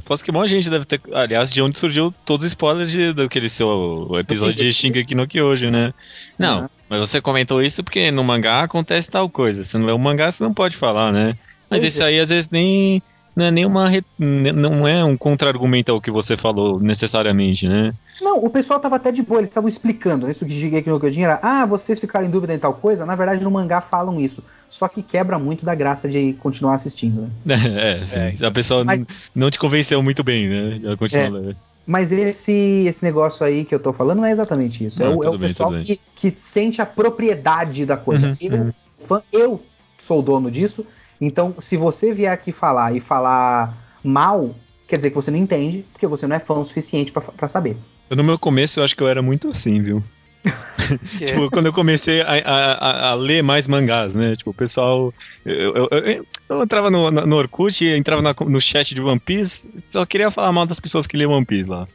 [0.05, 1.01] Posso que um monte de gente deve ter.
[1.13, 5.71] Aliás, de onde surgiu todos os spoilers de, daquele seu episódio de Shingeki no Kyoji,
[5.71, 5.95] né?
[6.37, 6.69] Não, uhum.
[6.89, 9.63] mas você comentou isso porque no mangá acontece tal coisa.
[9.63, 11.39] Se não é um mangá, você não pode falar, né?
[11.71, 12.07] Mas pois esse é.
[12.07, 13.01] aí às vezes nem.
[13.35, 13.91] Não é nenhuma.
[14.19, 17.93] Não é um contra-argumento ao que você falou necessariamente, né?
[18.21, 20.31] Não, o pessoal tava até de boa, eles estavam explicando.
[20.31, 23.05] Isso que Shingeki no Kyojin era, ah, vocês ficaram em dúvida em tal coisa.
[23.05, 24.43] Na verdade, no mangá falam isso.
[24.71, 27.57] Só que quebra muito da graça de continuar assistindo, né?
[27.75, 28.43] É, sim.
[28.43, 28.47] É.
[28.47, 29.05] A pessoa Mas...
[29.35, 30.79] não te convenceu muito bem, né?
[30.81, 31.51] Já continua.
[31.51, 31.57] É.
[31.87, 35.03] Mas esse, esse negócio aí que eu tô falando não é exatamente isso.
[35.03, 38.29] É não, é, o, é o pessoal bem, que, que sente a propriedade da coisa.
[38.29, 38.73] Uhum, eu, uhum.
[38.81, 39.63] Fã, eu
[39.99, 40.87] sou o dono disso.
[41.27, 44.55] Então, se você vier aqui falar e falar mal,
[44.87, 47.77] quer dizer que você não entende, porque você não é fã o suficiente para saber.
[48.11, 50.03] No meu começo eu acho que eu era muito assim, viu?
[51.25, 54.37] tipo, quando eu comecei a, a, a, ler mais mangás, né?
[54.37, 55.13] Tipo, o pessoal.
[55.45, 59.71] Eu, eu, eu, eu entrava no, no Orkut, entrava na, no chat de One Piece,
[59.79, 61.89] só queria falar mal das pessoas que liam One Piece lá.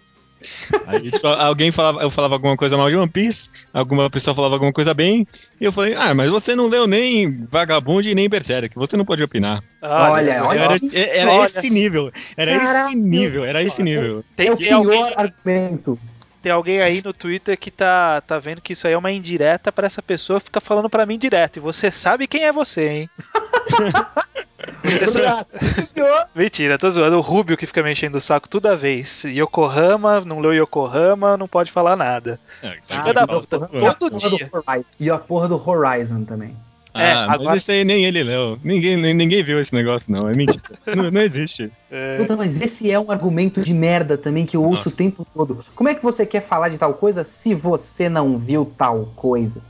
[0.88, 4.56] Aí, tipo, alguém falava, eu falava alguma coisa mal de One Piece, alguma pessoa falava
[4.56, 5.28] alguma coisa bem,
[5.60, 9.06] e eu falei, ah, mas você não leu nem Vagabond e nem Berserk, você não
[9.06, 9.64] pode opinar.
[9.82, 10.60] Olha, olha.
[10.60, 14.24] Era, era olha, esse nível, era esse nível, era esse nível.
[14.36, 15.98] Tem, é o pior alguém, argumento.
[16.42, 19.72] Tem alguém aí no Twitter que tá, tá vendo que isso aí é uma indireta
[19.72, 21.58] para essa pessoa fica falando para mim direto.
[21.58, 23.10] E você sabe quem é você, hein?
[26.36, 27.18] Mentira, tô zoando.
[27.18, 29.24] O Rubio que fica mexendo o saco toda vez.
[29.24, 32.40] Yokohama, não leu Yokohama, não pode falar nada.
[32.62, 33.70] É, ah, da puta,
[34.00, 34.50] todo dia.
[35.00, 36.56] E a porra do Horizon também.
[37.00, 37.58] Ah, é, mas agora...
[37.58, 38.60] isso aí nem ele leu.
[38.64, 40.30] Ninguém, ninguém viu esse negócio, não.
[40.30, 40.62] É mentira.
[40.96, 41.72] não, não, existe.
[41.90, 42.18] É...
[42.18, 44.76] Puta, mas esse é um argumento de merda também que eu Nossa.
[44.76, 45.64] ouço o tempo todo.
[45.76, 49.62] Como é que você quer falar de tal coisa se você não viu tal coisa?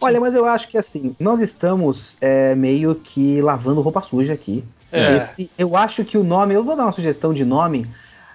[0.00, 4.64] Olha, mas eu acho que assim, nós estamos é, meio que lavando roupa suja aqui.
[4.90, 5.16] É.
[5.16, 7.86] Esse, eu acho que o nome, eu vou dar uma sugestão de nome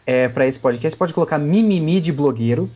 [0.06, 0.98] é, para esse podcast.
[0.98, 2.70] Pode colocar mimimi de blogueiro.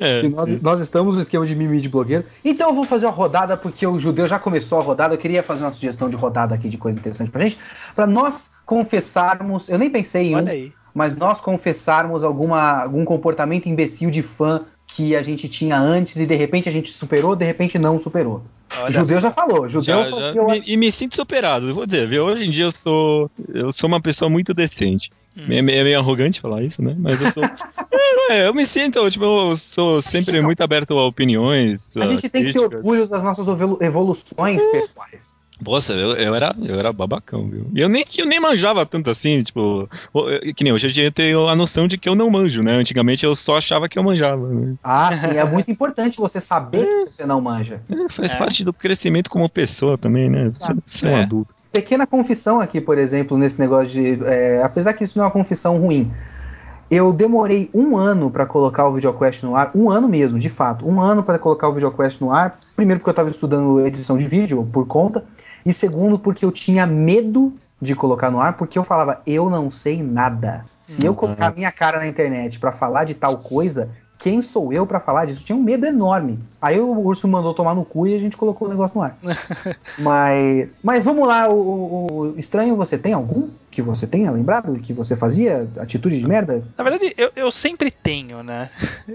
[0.00, 2.24] É, nós, nós, estamos no esquema de mimimi de blogueiro.
[2.44, 5.14] Então eu vou fazer uma rodada, porque o judeu já começou a rodada.
[5.14, 7.58] Eu queria fazer uma sugestão de rodada aqui de coisa interessante pra gente.
[7.94, 9.68] Pra nós confessarmos.
[9.68, 10.38] Eu nem pensei em um,
[10.94, 16.26] mas nós confessarmos alguma, algum comportamento imbecil de fã que a gente tinha antes e
[16.26, 18.42] de repente a gente superou, de repente não superou.
[18.78, 22.08] Olha judeu já falou, judeu Já, já, me- e me sinto superado, eu vou dizer,
[22.08, 22.24] viu?
[22.24, 23.30] Hoje em dia eu sou.
[23.52, 25.10] Eu sou uma pessoa muito decente.
[25.36, 25.44] Hum.
[25.50, 26.94] É, meio- é meio arrogante falar isso, né?
[26.98, 27.42] Mas eu sou.
[28.30, 31.96] é, é, eu me sinto, tipo, eu sou sempre não- muito aberto a opiniões.
[31.96, 32.72] A gente tem que ter críticas.
[32.78, 35.40] orgulho das nossas evolu- evoluções pessoais.
[35.64, 37.70] Nossa, eu, eu era, eu era babacão, viu?
[37.72, 39.88] E eu nem, eu nem manjava tanto assim, tipo.
[40.56, 42.72] Que nem hoje em dia eu tenho a noção de que eu não manjo, né?
[42.72, 44.48] Antigamente eu só achava que eu manjava.
[44.48, 44.74] Né?
[44.82, 47.80] Ah, sim, é muito importante você saber que você não manja.
[47.88, 48.38] É, faz É.
[48.38, 50.50] parte do crescimento como pessoa também, né?
[50.52, 51.22] Você, você é um É.
[51.22, 51.54] adulto.
[51.72, 54.22] Pequena confissão aqui, por exemplo, nesse negócio de.
[54.26, 56.12] é, apesar que isso não é uma confissão ruim.
[56.90, 60.86] Eu demorei um ano pra colocar o VideoQuest no ar, um ano mesmo, de fato,
[60.86, 62.58] um ano pra colocar o VideoQuest no ar.
[62.76, 65.24] Primeiro porque eu tava estudando edição de vídeo por conta,
[65.64, 69.70] e segundo porque eu tinha medo de colocar no ar, porque eu falava, eu não
[69.70, 70.66] sei nada.
[70.80, 71.16] Se eu Uhum.
[71.16, 73.90] colocar a minha cara na internet pra falar de tal coisa,
[74.22, 75.44] quem sou eu pra falar disso?
[75.44, 76.38] Tinha um medo enorme.
[76.60, 79.18] Aí o urso mandou tomar no cu e a gente colocou o negócio no ar.
[79.98, 84.74] mas, mas vamos lá, o, o- o estranho, você tem algum que você tenha lembrado
[84.80, 86.62] que você fazia atitude de merda?
[86.76, 88.70] Na verdade, eu, eu sempre tenho, né?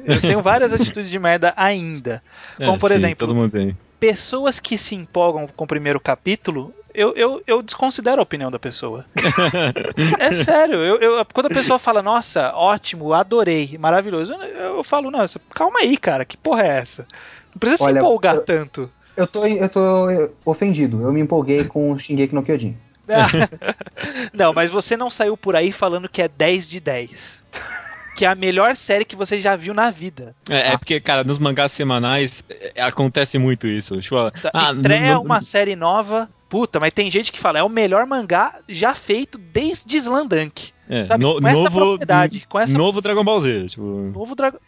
[0.05, 2.21] Eu tenho várias atitudes de merda ainda.
[2.57, 3.77] Como, É, por sim, exemplo, Todo mundo tem.
[3.99, 8.57] Pessoas que se empolgam com o primeiro capítulo, eu, eu, eu desconsidero a opinião da
[8.57, 9.05] pessoa.
[10.19, 15.11] é sério, eu, eu- quando a pessoa fala, nossa, ótimo, adorei, maravilhoso, eu, eu falo,
[15.11, 17.07] não, você- calma aí, cara, que porra é essa?
[17.53, 18.91] Não precisa Olha, se empolgar eu- tanto.
[19.15, 20.07] Eu tô, eu tô
[20.45, 22.75] ofendido, eu me empolguei com o Shingeki no Kyojin.
[24.33, 27.43] não, mas você não saiu por aí falando que é 10 de 10.
[28.17, 30.35] Que é a melhor série que você já viu na vida.
[30.49, 30.73] É, Ah.
[30.73, 33.99] é porque, cara, nos mangás semanais é, acontece muito isso.
[34.01, 36.27] Tipo, Tá, ah, Estreia não- não- uma série nova.
[36.49, 40.71] Puta, mas tem gente que fala, é o melhor mangá já feito desde Slandunk.
[40.89, 43.65] é, sabe, no- com essa novo, propriedade, com essa- novo Dragon Ball Z.
[43.67, 44.59] Tipo, Novo dragão.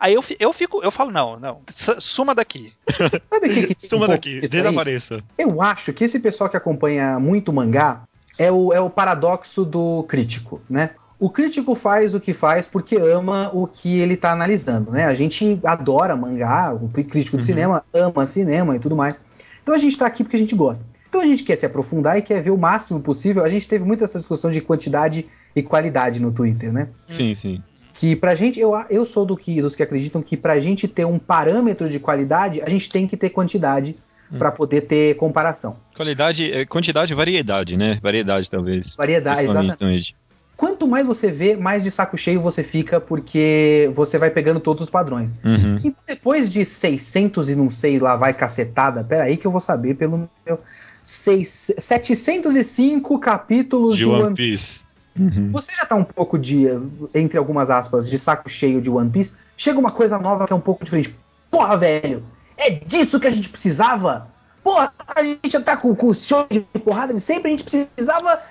[0.00, 1.60] Aí eu, eu fico, eu falo, não, não,
[2.00, 2.72] suma daqui.
[3.30, 5.22] Sabe o que, que tem um suma daqui, desapareça.
[5.38, 8.02] Eu acho que esse pessoal que acompanha muito mangá
[8.36, 10.90] é o, é o paradoxo do crítico, né?
[11.20, 15.04] O crítico faz o que faz porque ama o que ele tá analisando, né?
[15.06, 17.46] A gente adora mangá, o crítico de Uhum.
[17.46, 19.20] cinema ama cinema e tudo mais.
[19.62, 20.84] Então a gente tá aqui porque a gente gosta.
[21.08, 23.42] Então a gente quer se aprofundar e quer ver o máximo possível.
[23.44, 26.88] A gente teve muito essa discussão de quantidade e qualidade no Twitter, né?
[27.08, 27.62] Sim, sim.
[27.94, 31.04] que pra gente, eu, eu sou do que, dos que acreditam que pra gente ter
[31.04, 33.96] um parâmetro de qualidade, a gente tem que ter quantidade
[34.30, 34.38] Hum.
[34.38, 35.76] pra poder ter comparação.
[35.96, 37.98] Qualidade, é, quantidade e variedade, né?
[38.02, 38.94] Variedade, talvez.
[38.94, 40.16] Variedade, Principalmente exatamente.
[40.58, 44.82] Quanto mais você vê, mais de saco cheio você fica, porque você vai pegando todos
[44.82, 45.38] os padrões.
[45.44, 45.80] Uhum.
[45.84, 49.94] E depois de 600 e não sei lá, vai cacetada, peraí que eu vou saber
[49.94, 50.58] pelo meu...
[51.04, 54.80] Seis, 705 capítulos De One Piece.
[55.16, 55.48] Uhum.
[55.48, 56.66] Você já tá um pouco de,
[57.14, 59.34] entre algumas aspas, de saco cheio de One Piece.
[59.56, 61.14] Chega uma coisa nova que é um pouco diferente.
[61.52, 62.24] Porra, velho!
[62.56, 64.28] É disso que a gente precisava?
[64.64, 67.64] Porra, a gente já tá com, com o show de porrada de sempre, a gente
[67.64, 68.42] precisava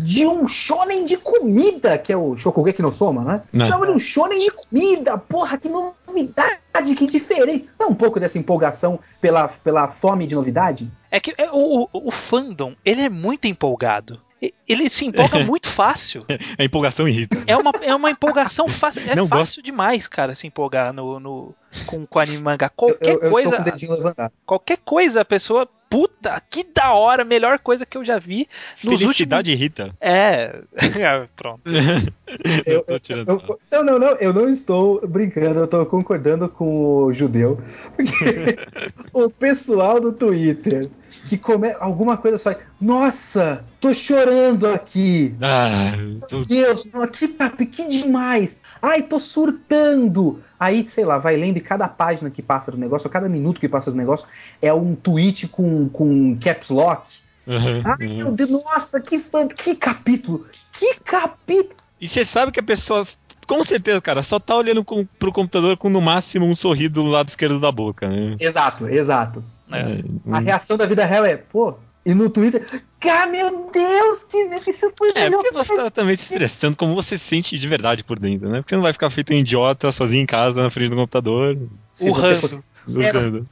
[0.00, 3.32] de um shonen de comida, que é o Shokugeki no Soma, né?
[3.52, 3.64] Né.
[3.66, 7.68] Precisava de um shonen de comida, porra, que novidade, que diferente.
[7.78, 10.90] Não é um pouco dessa empolgação pela, pela fome de novidade?
[11.10, 14.20] É que é, o, o, o fandom, ele é muito empolgado.
[14.42, 16.24] E- Ele se empolga muito fácil.
[16.58, 17.42] A empolgação irrita.
[17.46, 19.02] É uma, é uma empolgação fácil.
[19.10, 21.54] É Não fácil demais, cara, se empolgar no, no,
[21.86, 22.68] com, com anime mangá.
[22.68, 23.48] Qualquer eu, eu coisa.
[23.50, 24.32] estou com o dedinho levantado.
[24.44, 25.68] Qualquer coisa, a pessoa.
[25.94, 28.48] Puta, que da hora, melhor coisa que eu já vi
[28.82, 29.82] nos Felicidade irrita.
[29.84, 29.98] últimos.
[30.00, 30.60] É.
[31.06, 31.62] Ah, Pronto.
[32.66, 33.58] Eu- Eu- sarro.
[33.70, 37.60] não, não, não, eu não estou brincando, eu estou concordando com o judeu.
[37.94, 38.56] Porque
[39.12, 40.88] o pessoal do Twitter
[41.28, 42.54] que come alguma coisa só.
[42.80, 45.34] Nossa, tô chorando aqui.
[45.40, 45.92] Ah,
[46.28, 48.58] tô- Meu Deus, que, que demais.
[48.82, 50.40] Ai, tô surtando.
[50.58, 53.60] Aí, sei lá, vai lendo e cada página que passa do negócio, ou cada minuto
[53.60, 54.26] que passa do negócio,
[54.60, 57.10] é um tweet com, com caps lock.
[57.46, 58.16] Uhum, Ai, uhum.
[58.16, 60.46] meu Deus, nossa, que, fã- que capítulo.
[60.72, 61.76] Que capítulo.
[62.00, 63.02] E você sabe que a pessoa,
[63.46, 67.04] com certeza, cara, só tá olhando com, pro computador com no máximo um sorriso do
[67.04, 68.36] lado esquerdo da boca, né?
[68.40, 69.44] Exato, exato.
[69.72, 70.02] É.
[70.32, 71.74] A reação da vida real é, pô,
[72.06, 72.64] e no Twitter,
[73.00, 75.38] cara, meu Deus, que, que isso foi É, melhor.
[75.42, 78.58] porque você tá também se expressando como você se sente de verdade por dentro, né?
[78.58, 81.56] Porque você não vai ficar feito um idiota sozinho em casa, na frente do computador,
[81.92, 82.40] Se o você ranço.
[82.40, 82.72] fosse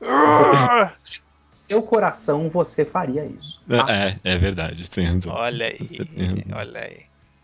[1.50, 3.60] seu coração, você faria isso.
[3.68, 3.86] tá?
[3.90, 5.32] É, é verdade, você tem razão.
[5.34, 5.78] Olha aí.
[5.78, 6.44] Tem.
[6.52, 7.00] Olha aí.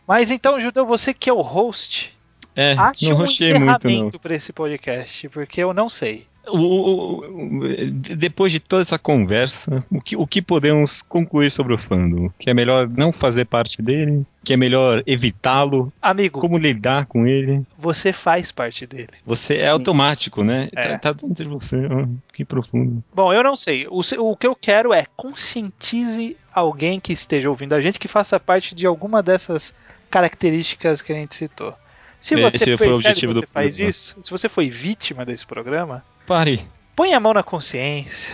[0.07, 2.15] Mas então, Judeu, você que é o host,
[2.55, 3.75] É, não um rochei muito, não.
[3.77, 6.27] encerramento pra esse podcast, porque eu não sei.
[6.49, 11.75] O, o, o, depois de toda essa conversa, o que, o que podemos concluir sobre
[11.75, 12.31] o fandom?
[12.39, 14.25] Que é melhor não fazer parte dele?
[14.43, 15.93] Que é melhor evitá-lo?
[16.03, 17.65] Amigo, Como lidar com ele?
[17.79, 19.09] você faz parte dele.
[19.25, 19.63] Você Sim.
[19.63, 20.69] é automático, né?
[20.75, 20.97] É.
[20.97, 21.89] Tá, tá dentro de você.
[22.33, 23.03] que profundo.
[23.15, 23.87] Bom, eu não sei.
[23.89, 28.39] O, o que eu quero é conscientize alguém que esteja ouvindo a gente que faça
[28.39, 29.75] parte de alguma dessas
[30.11, 31.75] características que a gente citou.
[32.21, 33.91] Se Esse você o percebe que você faz programa.
[33.91, 36.69] isso, se você foi vítima desse programa, Pare.
[36.97, 38.33] põe a mão na consciência.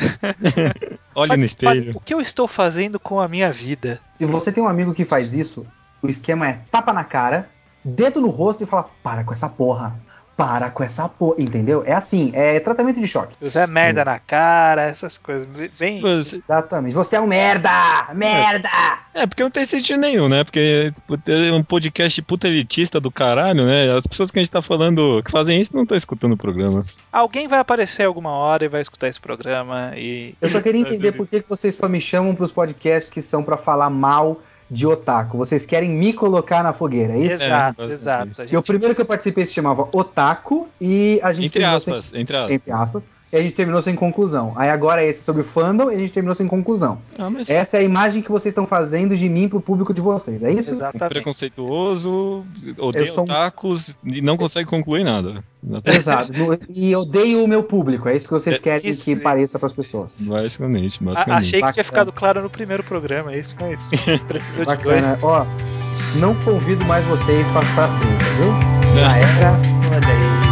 [1.14, 1.92] Olhe no espelho.
[1.96, 4.00] o que eu estou fazendo com a minha vida?
[4.08, 5.66] Se você tem um amigo que faz isso,
[6.02, 7.48] o esquema é tapa na cara,
[7.84, 10.00] dedo no rosto e fala: para com essa porra.
[10.40, 11.36] Para com essa porra.
[11.38, 11.82] Entendeu?
[11.86, 13.36] É assim, é tratamento de choque.
[13.40, 15.46] Você é merda na cara, essas coisas.
[15.78, 16.00] Bem.
[16.00, 16.94] Você- Exatamente.
[16.94, 17.70] Você é um merda!
[18.14, 18.68] Merda!
[19.12, 20.44] É, porque não tem sentido nenhum, né?
[20.44, 20.90] Porque
[21.28, 23.90] é um podcast puta elitista do caralho, né?
[23.92, 26.84] As pessoas que a gente tá falando que fazem isso não estão escutando o programa.
[27.12, 30.34] Alguém vai aparecer alguma hora e vai escutar esse programa e.
[30.40, 33.42] Eu só queria entender por que que vocês só me chamam pros podcasts que são
[33.42, 34.40] pra falar mal
[34.70, 35.36] de otaku.
[35.36, 37.44] Vocês querem me colocar na fogueira, é isso?
[37.44, 38.30] Exato, basicamente exato.
[38.30, 38.42] isso.
[38.42, 41.64] A E o gente- primeiro que eu participei se chamava Otaku e a gente Entre
[41.64, 42.50] aspas, entre aspas.
[42.52, 44.52] entre aspas, e a gente terminou sem conclusão.
[44.56, 46.98] Aí agora é esse sobre fandom e a gente terminou sem conclusão.
[47.18, 50.00] Ah, mas Essa é a imagem que vocês estão fazendo de mim pro público de
[50.00, 50.74] vocês, é isso?
[50.74, 51.10] Exatamente.
[51.12, 52.44] preconceituoso,
[52.78, 55.44] odeia sou otakus e não consegue concluir nada.
[55.84, 56.32] Exato.
[56.74, 59.22] E odeio o meu público, é isso que vocês É, querem isso, que isso.
[59.22, 60.10] pareça pras pessoas.
[60.18, 61.38] Basicamente, A- basicamente.
[61.46, 63.88] achei que tinha ficado claro no primeiro programa, é isso, mas
[64.26, 65.16] precisou de Bacana.
[65.18, 65.22] dois.
[65.22, 65.46] Ó,
[66.16, 68.52] não convido mais vocês pra, pras brejas, viu?
[68.98, 69.52] Já era.
[69.94, 70.08] Olha
[70.44, 70.49] aí.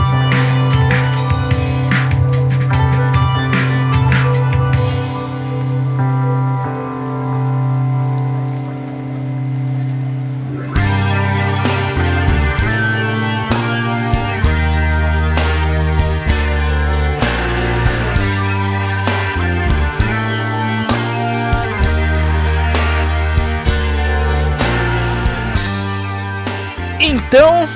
[27.28, 27.66] Então,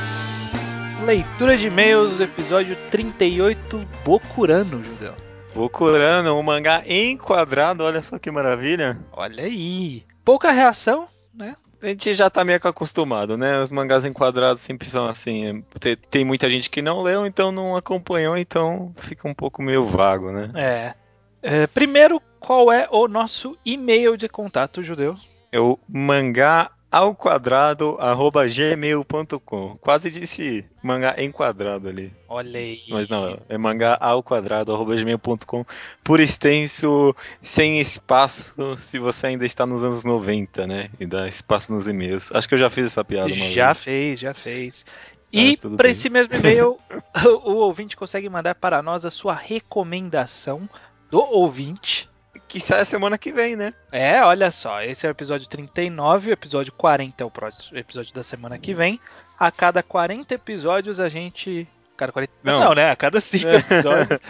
[1.04, 5.12] leitura de e-mails, episódio 38, Bokurano, Judeu.
[5.54, 8.98] Bokurano, um mangá enquadrado, olha só que maravilha.
[9.12, 10.06] Olha aí.
[10.24, 11.54] Pouca reação, né?
[11.82, 13.60] A gente já tá meio que acostumado, né?
[13.60, 15.46] Os mangás enquadrados sempre são assim.
[15.46, 19.62] é, Tem, tem muita gente que não leu, então não acompanhou, então fica um pouco
[19.62, 20.50] meio vago, né?
[20.54, 20.94] É.
[21.42, 25.14] É, primeiro, qual é o nosso e-mail de contato, Judeu?
[25.50, 29.78] É o mangá ao quadrado arroba gmail.com.
[29.80, 32.12] Quase disse mangá enquadrado ali.
[32.28, 32.82] Olha aí.
[32.90, 35.64] Mas não, é mangá ao quadrado arroba gmail.com.
[36.04, 40.90] Por extenso, sem espaço, se você ainda está nos anos 90, né?
[41.00, 42.30] E dá espaço nos e-mails.
[42.30, 43.84] Acho que eu já fiz essa piada uma Já vez.
[43.84, 44.84] fez, já fez.
[45.32, 46.76] E tudo para esse mesmo e-mail,
[47.42, 50.68] o ouvinte consegue mandar para nós a sua recomendação
[51.10, 52.11] do ouvinte.
[52.52, 53.72] Que sai a semana que vem, né?
[53.90, 58.12] É, olha só, esse é o episódio 39, o episódio 40 é o próximo episódio
[58.12, 59.00] da semana que vem.
[59.38, 61.66] A cada 40 episódios a gente.
[61.96, 62.30] Cada 40.
[62.42, 62.74] Não, Não.
[62.74, 62.90] né?
[62.90, 64.20] A cada 5 episódios.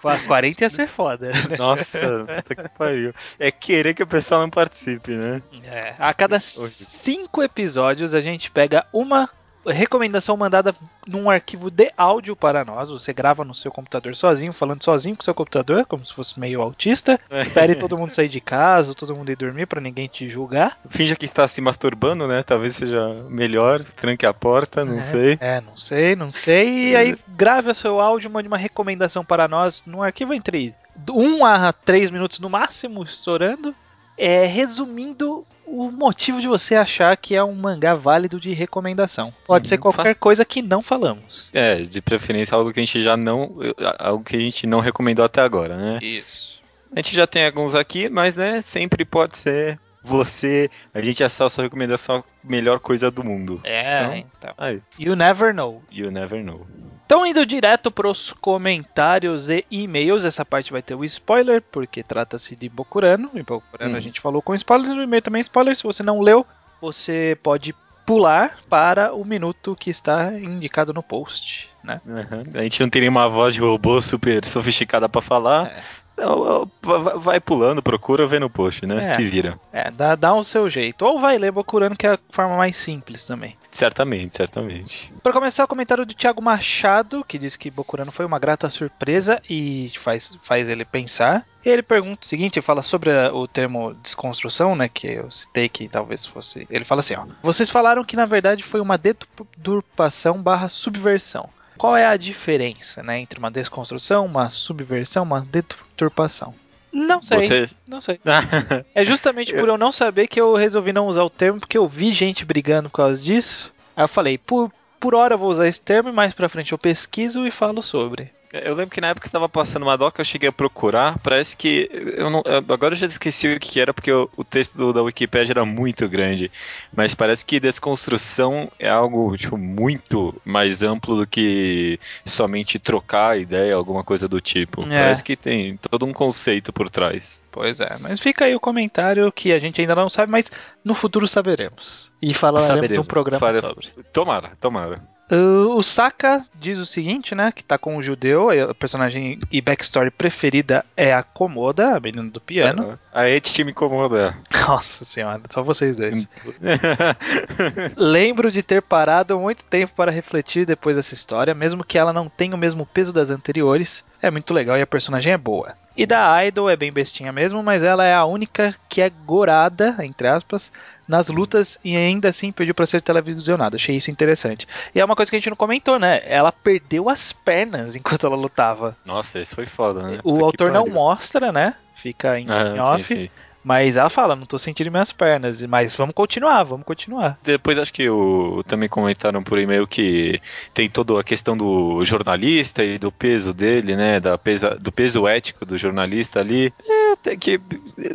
[0.00, 1.28] Qua- 40 ia ser foda.
[1.28, 1.56] né?
[1.56, 3.14] Nossa, puta que pariu.
[3.38, 5.40] É querer que o pessoal não participe, né?
[5.62, 9.30] É, a cada 5 episódios a gente pega uma
[9.66, 10.74] recomendação mandada
[11.06, 12.90] num arquivo de áudio para nós.
[12.90, 16.38] Você grava no seu computador sozinho, falando sozinho com o seu computador, como se fosse
[16.38, 17.18] meio autista.
[17.30, 20.78] Espere todo mundo sair de casa, todo mundo ir dormir para ninguém te julgar.
[20.88, 22.42] Finja que está se masturbando, né?
[22.42, 23.82] Talvez seja melhor.
[23.82, 25.38] Tranque a porta, não É, sei.
[25.40, 26.90] É, não sei, não sei.
[26.90, 30.74] E aí grave o seu áudio, mande uma recomendação para nós num arquivo entre
[31.08, 33.74] 1 a 3 minutos no máximo, estourando.
[34.16, 39.32] É, resumindo o motivo de você achar que é um mangá válido de recomendação.
[39.46, 41.48] Pode Uhum, ser qualquer faz- coisa que não falamos.
[41.52, 43.56] É, de preferência algo que a gente já não.
[43.98, 45.98] Algo que a gente não recomendou até agora, né?
[46.02, 46.60] Isso.
[46.94, 50.70] A gente já tem alguns aqui, mas né, sempre pode ser você.
[50.92, 53.60] A gente achar a sua recomendação a melhor coisa do mundo.
[53.64, 54.82] É, Então- então.
[54.98, 55.82] You never know.
[55.90, 56.66] you never know.
[57.04, 62.02] Então, indo direto para os comentários e e-mails, essa parte vai ter o spoiler, porque
[62.02, 63.30] trata-se de Bokurano.
[63.34, 63.96] E Bokurano Hum.
[63.98, 65.76] a gente falou com spoilers, no e-mail também é spoiler.
[65.76, 66.46] Se você não leu,
[66.80, 67.74] você pode
[68.06, 72.00] pular para o minuto que está indicado no post, né?
[72.08, 72.42] Aham.
[72.54, 75.66] A gente não tem nenhuma voz de robô super sofisticada pra falar.
[75.68, 76.02] É.
[76.14, 76.70] Então,
[77.16, 78.98] vai- pulando, procura, vê no post, né?
[78.98, 79.16] É.
[79.16, 79.58] Se vira.
[79.72, 81.06] É, dá, dá o seu jeito.
[81.06, 83.56] Ou vai ler Bokurano, que é a forma mais simples também.
[83.70, 85.10] Certamente, certamente.
[85.22, 89.40] Para começar, o comentário do Thiago Machado, que diz que Bokurano foi uma grata surpresa
[89.48, 91.46] e faz, faz ele pensar.
[91.64, 95.30] E ele pergunta o seguinte, ele fala sobre a- o termo desconstrução, né, que eu
[95.30, 96.66] citei que talvez fosse...
[96.70, 97.24] Ele fala assim, ó.
[97.42, 101.48] Vocês falaram que na verdade foi uma deturpação barra subversão.
[101.82, 106.54] Qual é a diferença né, entre uma desconstrução, uma subversão, uma deturpação.
[106.92, 107.40] Não sei.
[107.40, 107.70] Você...
[107.88, 108.20] Não sei.
[108.94, 111.88] é justamente por eu não saber que eu resolvi não usar o termo, porque eu
[111.88, 113.72] vi gente brigando por causa disso.
[113.96, 114.70] Aí eu falei, por,
[115.00, 117.82] por hora eu vou usar esse termo e mais pra frente eu pesquiso e falo
[117.82, 118.30] sobre.
[118.52, 121.18] Eu lembro que na época que tava passando uma doc, eu cheguei a procurar.
[121.20, 121.88] Parece que.
[121.92, 125.02] Eu não, agora eu já esqueci o que era, porque o, o texto do, da
[125.02, 126.50] Wikipedia era muito grande.
[126.94, 133.74] Mas parece que desconstrução é algo tipo, muito mais amplo do que somente trocar ideia,
[133.74, 134.82] alguma coisa do tipo.
[134.84, 135.00] É.
[135.00, 137.42] Parece que tem todo um conceito por trás.
[137.50, 140.50] Pois é, mas fica aí o comentário que a gente ainda não sabe, mas
[140.84, 142.12] no futuro saberemos.
[142.20, 143.06] E falaremos saberemos.
[143.06, 143.60] um programa Fale...
[143.60, 143.88] sobre.
[144.12, 145.11] Tomara, tomara.
[145.30, 147.52] Uh, o Saka diz o seguinte, né?
[147.52, 152.28] Que tá com um judeu, a personagem e backstory preferida é a Komoda, a menina
[152.28, 152.98] do piano.
[153.12, 154.36] A Eti me incomoda.
[154.68, 156.28] Nossa senhora, só vocês dois.
[157.96, 162.28] Lembro de ter parado muito tempo para refletir depois dessa história, mesmo que ela não
[162.28, 164.04] tenha o mesmo peso das anteriores.
[164.20, 165.74] É muito legal e a personagem é boa.
[165.96, 169.96] E da Idol é bem bestinha mesmo, mas ela é a única que é gorada,
[170.00, 170.72] entre aspas,
[171.06, 173.76] nas lutas e ainda assim pediu para ser televisionada.
[173.76, 174.66] Achei isso interessante.
[174.94, 176.22] E é uma coisa que a gente não comentou, né?
[176.24, 178.96] Ela perdeu as pernas enquanto ela lutava.
[179.04, 180.20] Nossa, isso foi foda, né?
[180.24, 181.74] O Puta autor não mostra, né?
[181.96, 183.04] Fica em, ah, em off.
[183.04, 183.30] Sim, sim.
[183.64, 187.38] Mas ela fala, não tô sentindo minhas pernas, mas vamos continuar, vamos continuar.
[187.42, 190.40] Depois acho que o, também comentaram por e-mail que
[190.74, 194.18] tem toda a questão do jornalista e do peso dele, né?
[194.18, 196.72] Da pesa, do peso ético do jornalista ali.
[196.84, 197.58] É, tem que.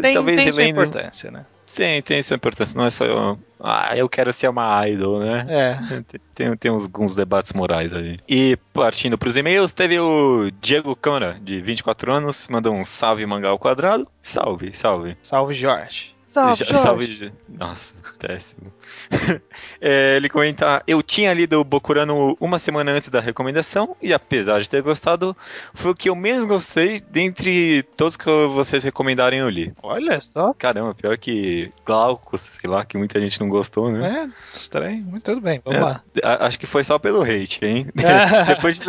[0.02, 1.46] Tem, talvez tem sua importância, né?
[1.78, 2.76] Tem, tem sua importância.
[2.76, 5.46] Não é só eu, ah, eu quero ser uma idol, né?
[5.48, 6.04] É.
[6.34, 8.18] Tem, tem uns, alguns debates morais aí.
[8.28, 13.24] E partindo para os e-mails, teve o Diego Câmara, de 24 anos, mandou um salve
[13.28, 14.08] mangá ao quadrado.
[14.20, 15.16] Salve, salve.
[15.22, 16.17] Salve, Jorge.
[16.28, 17.32] Salve, Já, salve.
[17.48, 18.74] Nossa, péssimo.
[19.80, 24.70] é, ele comenta: Eu tinha lido Bokurano uma semana antes da recomendação e, apesar de
[24.70, 25.36] ter gostado,
[25.74, 29.72] foi o que eu menos gostei dentre todos que vocês recomendarem eu li.
[29.82, 30.54] Olha só.
[30.54, 34.30] Caramba, pior que Glaucus, sei lá, que muita gente não gostou, né?
[34.30, 35.06] É, estranho.
[35.06, 36.04] Muito tudo bem, vamos é, lá.
[36.42, 37.88] Acho que foi só pelo hate, hein?
[38.48, 38.86] depois, de,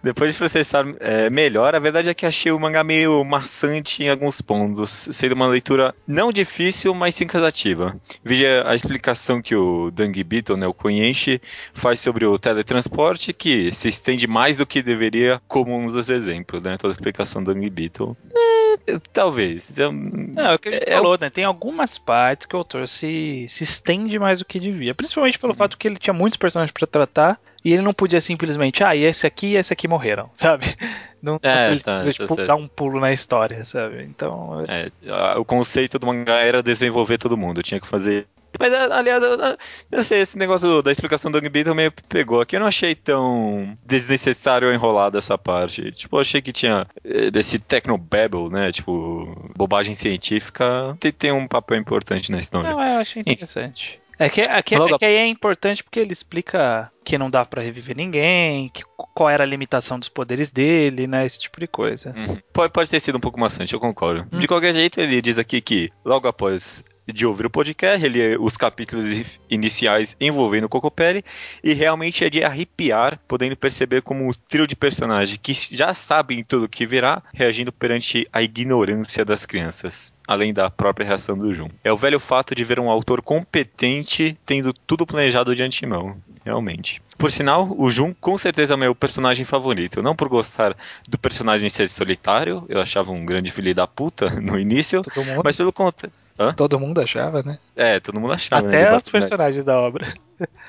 [0.00, 4.08] depois de processar é, melhor, a verdade é que achei o mangá meio maçante em
[4.08, 7.96] alguns pontos, sendo uma leitura não difícil difícil, mas sim cansativa.
[8.22, 11.40] Veja a explicação que o Dang Beetle, né, o Koyenshi,
[11.72, 16.62] faz sobre o teletransporte, que se estende mais do que deveria, como um dos exemplos,
[16.62, 16.76] né?
[16.76, 18.16] Toda a explicação do Dang Beetle.
[18.86, 19.78] É, talvez.
[19.78, 21.30] É, Não, é o que ele é, falou, né?
[21.30, 24.94] Tem algumas partes que o autor se, se estende mais do que devia.
[24.94, 25.56] Principalmente pelo hum.
[25.56, 29.04] fato que ele tinha muitos personagens para tratar e ele não podia simplesmente, ah, e
[29.04, 30.66] esse aqui e esse aqui morreram, sabe?
[31.20, 34.04] Não é, ele tá, tipo, tá dar um pulo na história, sabe?
[34.04, 34.64] Então.
[34.68, 34.88] É,
[35.36, 38.26] o conceito do mangá era desenvolver todo mundo, tinha que fazer.
[38.58, 39.36] Mas, aliás, eu,
[39.90, 42.56] eu sei, esse negócio da explicação do Angbi também pegou aqui.
[42.56, 45.92] Eu não achei tão desnecessário ou enrolado essa parte.
[45.92, 48.72] Tipo, eu achei que tinha eh, esse technobabble, né?
[48.72, 50.96] Tipo, bobagem científica.
[50.98, 52.70] Tem, tem um papel importante na história.
[52.70, 54.00] Não, eu achei interessante.
[54.18, 57.44] É que, é, que, é que aí é importante porque ele explica que não dá
[57.44, 58.82] para reviver ninguém, que,
[59.14, 61.24] qual era a limitação dos poderes dele, né?
[61.24, 62.12] Esse tipo de coisa.
[62.16, 62.36] Uhum.
[62.52, 64.26] Pode, pode ter sido um pouco maçante, eu concordo.
[64.32, 64.38] Hum.
[64.38, 68.56] De qualquer jeito, ele diz aqui que logo após de ouvir o podcast, ele os
[68.56, 69.06] capítulos
[69.48, 71.24] iniciais envolvendo o Cocopelli
[71.62, 76.44] e realmente é de arrepiar, podendo perceber como o trio de personagens que já sabem
[76.44, 81.54] tudo o que virá, reagindo perante a ignorância das crianças além da própria reação do
[81.54, 81.70] Jun.
[81.82, 87.00] É o velho fato de ver um autor competente tendo tudo planejado de antemão, realmente.
[87.16, 90.02] Por sinal, o Jun com certeza é meu personagem favorito.
[90.02, 90.76] Não por gostar
[91.08, 95.02] do personagem ser solitário, eu achava um grande filho da puta no início,
[95.42, 96.12] mas pelo contrário.
[96.38, 96.52] Hã?
[96.52, 97.58] Todo mundo achava, né?
[97.74, 98.62] É, todo mundo achava.
[98.62, 100.06] Né, até né, os personagens da obra.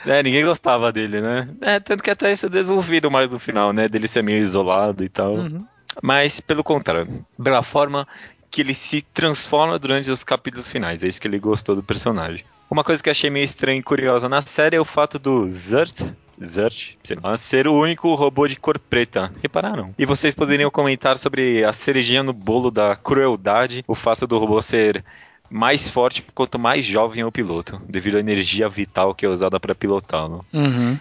[0.06, 1.48] É, ninguém gostava dele, né?
[1.62, 3.88] É, tanto que até isso é desenvolvido mais no final, né?
[3.88, 5.36] Dele ser meio isolado e tal.
[5.36, 5.64] Uhum.
[6.02, 8.08] Mas, pelo contrário, pela forma
[8.50, 11.04] que ele se transforma durante os capítulos finais.
[11.04, 12.44] É isso que ele gostou do personagem.
[12.70, 16.02] Uma coisa que achei meio estranha e curiosa na série é o fato do Zert,
[16.44, 19.32] Zert, sei lá, ser o único robô de cor preta.
[19.42, 19.94] Repararam?
[19.98, 24.62] E vocês poderiam comentar sobre a cerejinha no bolo da crueldade, o fato do robô
[24.62, 25.04] ser
[25.50, 29.60] mais forte quanto mais jovem é o piloto, devido à energia vital que é usada
[29.60, 30.46] para pilotá-lo.
[30.54, 31.00] Uhum.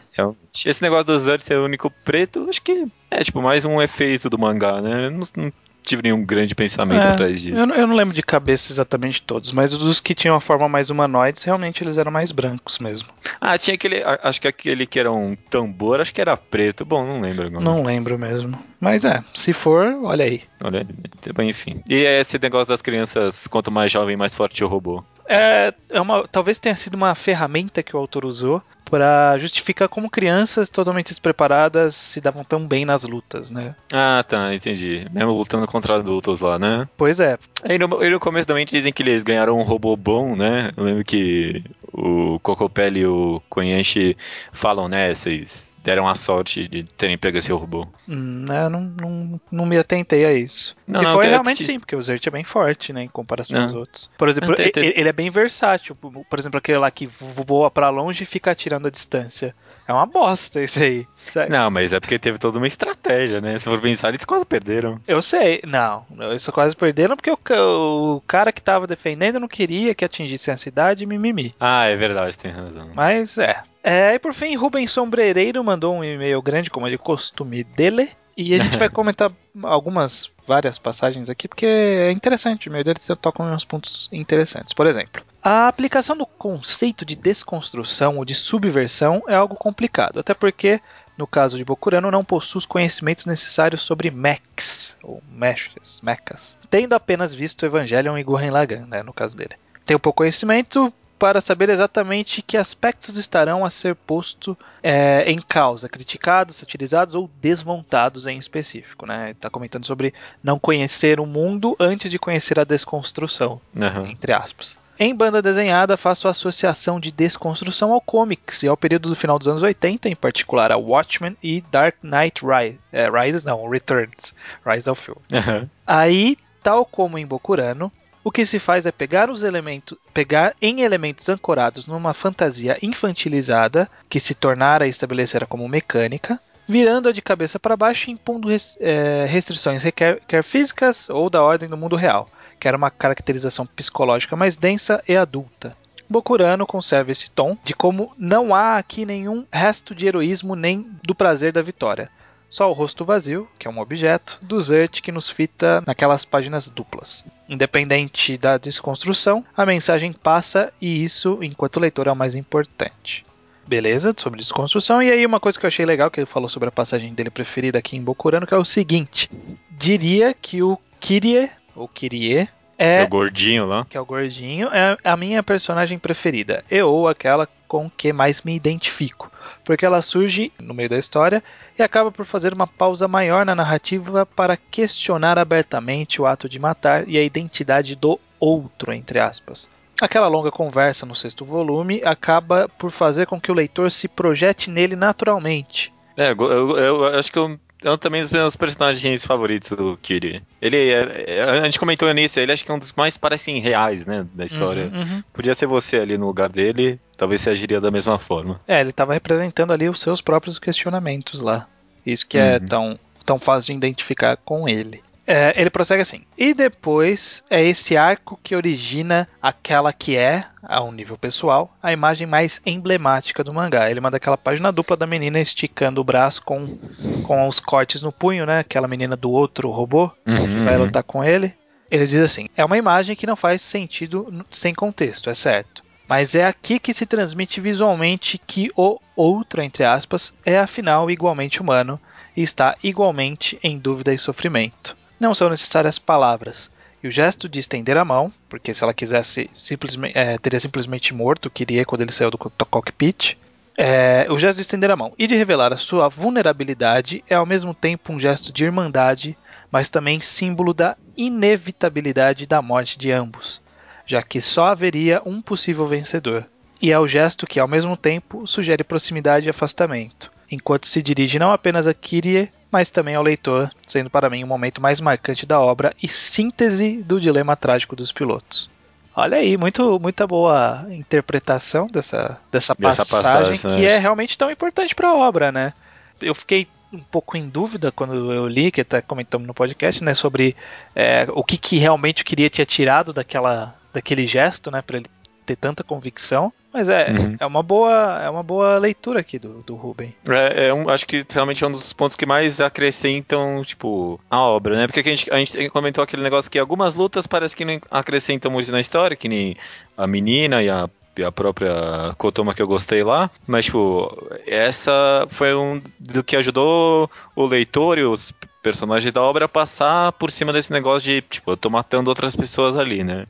[0.64, 4.30] esse negócio do Zert ser o único preto, acho que é tipo mais um efeito
[4.30, 5.10] do mangá, né?
[5.10, 5.52] Não, não
[5.88, 7.56] tive nenhum grande pensamento é, atrás disso.
[7.56, 10.68] Eu não, eu não, lembro de cabeça exatamente todos, mas os que tinham a forma
[10.68, 13.08] mais humanoides, realmente eles eram mais brancos mesmo.
[13.40, 14.02] Ah, tinha aquele.
[14.22, 16.84] Acho que aquele que era um tambor, acho que era preto.
[16.84, 17.64] Bom, não lembro agora.
[17.64, 18.58] Não lembro mesmo.
[18.80, 20.42] Mas é, se for, olha aí.
[20.62, 21.82] Olha aí, enfim.
[21.88, 25.02] E é esse negócio das crianças, quanto mais jovem, mais forte o robô.
[25.28, 30.08] É, é uma, talvez tenha sido uma ferramenta que o autor usou pra justificar como
[30.08, 33.74] crianças totalmente despreparadas se davam tão bem nas lutas, né?
[33.92, 35.06] Ah, tá, entendi.
[35.12, 36.88] Mesmo lutando contra adultos lá, né?
[36.96, 37.38] Pois é.
[37.68, 40.70] E no, e no começo também dizem que eles ganharam um robô bom, né?
[40.76, 41.62] Eu lembro que
[41.92, 44.16] o Cocopelli e o Koyenshi
[44.52, 45.12] falam, né?
[45.14, 47.86] Vocês deram a sorte de terem pego esse robô.
[48.06, 50.76] Hum, eu não, não, não me atentei a isso.
[50.86, 53.02] Não, Se não, for, te- realmente te- sim, porque o Zert é bem forte, né,
[53.04, 53.66] em comparação Não.
[53.68, 54.10] aos outros.
[54.18, 55.94] Por exemplo, e- te- ele é bem versátil.
[55.96, 59.54] Por exemplo, aquele lá que voa pra longe e fica atirando a distância.
[59.88, 61.08] É uma bosta isso aí.
[61.16, 61.50] Sério.
[61.50, 63.58] Não, mas é porque teve toda uma estratégia, né?
[63.58, 65.00] Se for pensar, eles quase perderam.
[65.08, 66.04] Eu sei, não.
[66.36, 70.58] Isso quase perderam porque o, o cara que tava defendendo não queria que atingissem a
[70.58, 71.54] cidade mimimi.
[71.58, 72.90] Ah, é verdade, tem razão.
[72.94, 73.62] Mas é.
[73.82, 78.10] É, e por fim, Rubens Sombrereiro mandou um e-mail grande, como é de costume dele.
[78.38, 79.32] E a gente vai comentar
[79.64, 82.66] algumas, várias passagens aqui, porque é interessante.
[82.66, 84.72] E-mail dele toca em uns pontos interessantes.
[84.72, 90.32] Por exemplo, a aplicação do conceito de desconstrução ou de subversão é algo complicado, até
[90.32, 90.80] porque.
[91.16, 96.92] No caso de Bokurano, não possui os conhecimentos necessários sobre mechs, ou mechas, mechas, tendo
[96.92, 99.56] apenas visto Evangelion e Gurren Lagann, né, no caso dele.
[99.84, 105.40] Tem um pouco conhecimento para saber exatamente que aspectos estarão a ser posto é, em
[105.40, 109.06] causa, criticados, satirizados ou desmontados em específico.
[109.06, 109.32] Né?
[109.32, 114.08] Está comentando sobre não conhecer o mundo antes de conhecer a desconstrução, Aham.
[114.08, 114.78] entre aspas.
[115.00, 119.38] Em banda desenhada, faço a associação de desconstrução ao comics e ao período do final
[119.38, 124.34] dos anos 80, em particular a Watchmen e Dark Knight Rise, é, Rises, não, Returns,
[124.66, 125.20] Rise of Filme.
[125.32, 125.70] Aham.
[125.86, 127.92] Aí, tal como em Bokurano,
[128.28, 133.88] o que se faz é pegar os elementos, pegar em elementos ancorados numa fantasia infantilizada
[134.06, 139.26] que se tornara e estabelecera como mecânica, virando-a de cabeça para baixo e impondo eh,
[139.26, 142.28] restrições requer, quer físicas ou da ordem do mundo real,
[142.60, 145.74] que era uma caracterização psicológica mais densa e adulta.
[146.06, 151.14] Bokurano conserva esse tom de como não há aqui nenhum resto de heroísmo nem do
[151.14, 152.10] prazer da vitória.
[152.50, 156.70] Só o rosto vazio, que é um objeto, do Zert que nos fita naquelas páginas
[156.70, 157.22] duplas.
[157.48, 163.24] Independente da desconstrução, a mensagem passa e isso, enquanto leitor, é o mais importante.
[163.66, 165.02] Beleza, sobre desconstrução.
[165.02, 167.28] E aí uma coisa que eu achei legal, que ele falou sobre a passagem dele
[167.28, 169.30] preferida aqui em Bokurano, que é o seguinte.
[169.70, 173.84] Diria que o Kirie, ou Kirie, É é o gordinho lá.
[173.84, 176.64] que é o gordinho, é a minha personagem preferida.
[176.70, 179.30] E ou aquela com que mais me identifico.
[179.68, 181.44] Porque ela surge no meio da história
[181.78, 186.58] e acaba por fazer uma pausa maior na narrativa para questionar abertamente o ato de
[186.58, 189.68] matar e a identidade do outro, entre aspas.
[190.00, 194.70] Aquela longa conversa no sexto volume acaba por fazer com que o leitor se projete
[194.70, 195.92] nele naturalmente.
[196.16, 199.98] É, eu, eu- eu acho que eu, é um também dos meus personagens favoritos do
[200.00, 200.42] Kiri.
[200.62, 203.58] Ele é, é- A gente comentou nisso, ele acho que é um dos mais parecem
[203.60, 204.26] reais, né?
[204.32, 204.86] Da história.
[204.86, 205.22] Uhum, uhum.
[205.30, 208.58] Podia ser você ali no lugar dele, talvez você agiria da mesma forma.
[208.66, 211.66] É, ele estava representando ali os seus próprios questionamentos lá.
[212.06, 212.66] Isso que é Uhum.
[212.66, 215.02] tão, tão fácil de identificar com ele.
[215.26, 216.22] É, ele prossegue assim.
[216.38, 221.92] E depois é esse arco que origina aquela que é, a um nível pessoal, a
[221.92, 223.90] imagem mais emblemática do mangá.
[223.90, 226.78] Ele manda aquela página dupla da menina esticando o braço com,
[227.24, 228.60] com os cortes no punho, né?
[228.60, 231.52] Aquela menina do outro robô que vai lutar com ele.
[231.90, 235.82] Ele diz assim: é uma imagem que não faz sentido sem contexto, é certo.
[236.08, 241.60] Mas é aqui que se transmite visualmente que o outro, entre aspas, é afinal igualmente
[241.60, 242.00] humano
[242.34, 244.96] e está igualmente em dúvida e sofrimento.
[245.20, 246.70] Não são necessárias palavras.
[247.02, 251.50] E o gesto de estender a mão, porque se ela quisesse, simplesmente, teria simplesmente morto
[251.50, 253.36] Kirie quando ele saiu do co- cockpit.
[253.76, 257.46] É, o gesto de estender a mão e de revelar a sua vulnerabilidade é ao
[257.46, 259.38] mesmo tempo um gesto de irmandade,
[259.70, 263.60] mas também símbolo da inevitabilidade da morte de ambos,
[264.08, 266.46] já que só haveria um possível vencedor.
[266.80, 271.38] E é o gesto que, ao mesmo tempo, sugere proximidade e afastamento, enquanto se dirige
[271.38, 275.44] não apenas a Kyrie, mas também ao leitor, sendo para mim o momento mais marcante
[275.44, 278.70] da obra e síntese do dilema trágico dos pilotos.
[279.14, 283.96] Olha aí, muito, muita boa interpretação dessa, dessa, Dessa passagem, passagem, que né?
[283.96, 285.72] é realmente tão importante para a obra, né?
[286.20, 290.14] Eu fiquei um pouco em dúvida quando eu li, que até comentamos no podcast, né,
[290.14, 290.56] sobre
[290.94, 295.06] é, o que, que realmente queria tinha tirado daquela, daquele gesto, né, para ele
[295.44, 296.52] ter tanta convicção.
[296.70, 297.36] Mas é, Uhum.
[297.40, 300.14] é uma boa é uma boa leitura aqui do, do Ruben.
[300.28, 304.38] É, é um, acho que realmente é um dos pontos que mais acrescentam, tipo, a
[304.42, 304.86] obra, né?
[304.86, 308.50] Porque a gente, a gente comentou aquele negócio que algumas lutas parece que não acrescentam
[308.50, 309.56] muito na história, que nem
[309.96, 310.88] a menina e a,
[311.24, 313.30] a própria Kotoma que eu gostei lá.
[313.46, 319.44] Mas, tipo, essa foi um do que ajudou o leitor e os personagens da obra
[319.44, 323.26] a passar por cima desse negócio de, tipo, eu tô matando outras pessoas ali, né?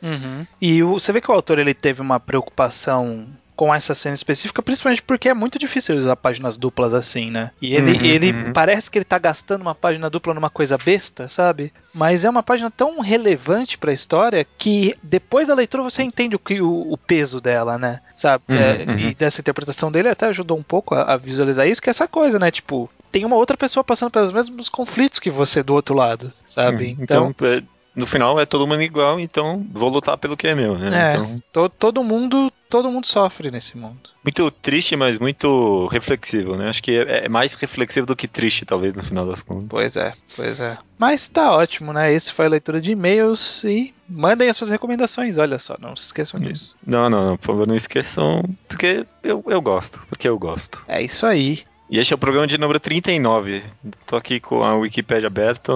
[0.61, 3.27] E o- você vê que o autor ele teve uma preocupação
[3.59, 7.51] com essa cena específica, principalmente porque é muito difícil usar páginas duplas assim, né?
[7.61, 8.53] E ele, Uhum, ele uhum.
[8.53, 11.73] parece que ele tá gastando uma página dupla numa coisa besta, sabe?
[11.93, 16.39] Mas é uma página tão relevante pra história que depois da leitura você entende o,
[16.39, 17.99] que, o, o peso dela, né?
[18.17, 18.45] Sabe?
[18.49, 18.97] Uhum, É, uhum.
[18.97, 22.07] E dessa interpretação dele até ajudou um pouco a, a visualizar isso, que é essa
[22.07, 22.53] coisa, né?
[22.53, 26.95] Tipo, tem uma outra pessoa passando pelos mesmos conflitos que você do outro lado, sabe?
[26.97, 27.63] Hum, Então, é,
[27.97, 31.09] no final é todo mundo igual, então vou lutar pelo que é meu, né?
[31.09, 31.09] É.
[31.09, 34.11] Então, To- todo mundo todo mundo sofre nesse mundo.
[34.23, 36.69] muito triste, mas muito reflexivo, né?
[36.69, 39.69] Acho que é, é mais reflexivo do que triste, talvez, no final das contas.
[39.69, 40.77] Pois é, pois é.
[40.99, 42.13] Mas tá ótimo, né?
[42.13, 46.07] Esse foi a leitura de e-mails e mandem as suas recomendações, olha só, não se
[46.07, 46.75] esqueçam disso.
[46.87, 50.83] Não, não, não, por favor, não esqueçam, porque eu, eu gosto, porque eu gosto.
[50.89, 51.65] É isso aí.
[51.91, 53.63] E este é o programa de número 39.
[54.07, 55.73] Tô aqui com a Wikipedia aberta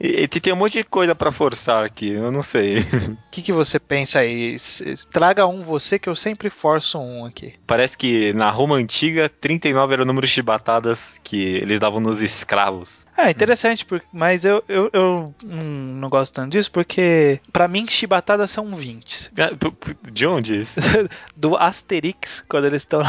[0.00, 2.78] e, e tem um monte de coisa pra forçar aqui, eu não sei.
[3.26, 4.56] O que, que você pensa aí?
[5.12, 7.52] Traga um você que eu sempre forço um aqui.
[7.66, 12.22] Parece que na Roma antiga, 39 era o número de chibatadas que eles davam nos
[12.22, 13.06] escravos.
[13.14, 18.74] É interessante, mas eu, eu, eu não gosto tanto disso porque pra mim chibatadas são
[18.74, 19.32] 20.
[19.38, 19.50] Ah,
[20.10, 20.80] De onde isso?
[21.36, 23.02] Do Asterix, quando eles estão.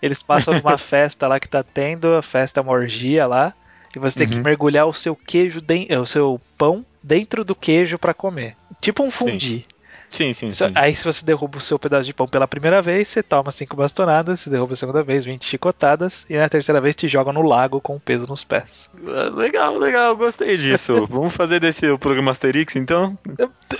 [0.00, 1.83] Eles passam numa festa lá que tá tendo,
[2.18, 3.52] a festa é uma orgia lá.
[3.94, 4.42] E você tem que Uhum.
[4.42, 8.56] mergulhar o seu queijo, den- eh, o seu pão dentro do queijo pra comer.
[8.80, 9.64] Tipo um fundi.
[10.08, 10.72] Sim, sim, Só- sim.
[10.76, 13.74] Aí se você derruba o seu pedaço de pão pela primeira vez, você toma cinco
[13.76, 17.40] bastonadas, se derruba a segunda vez, 20 chicotadas, e na terceira vez te joga no
[17.42, 18.90] lago com o peso nos pés.
[19.08, 21.06] Ah, Legal, legal, gostei disso.
[21.10, 23.16] Vamos fazer desse o programa Asterix, então?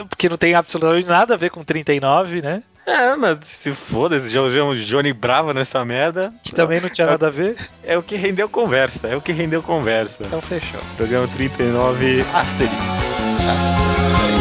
[0.09, 2.63] Porque não tem absolutamente nada a ver com 39, né?
[2.87, 6.33] É, mas se foda-se, já usei um Johnny Bravo nessa merda.
[6.43, 7.57] Que também não tinha nada a ver.
[7.83, 10.25] É o que rendeu conversa, é o que rendeu conversa.
[10.27, 10.81] Então fechou.
[10.97, 12.75] Programa 39 Asterix.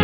[0.00, 0.03] É,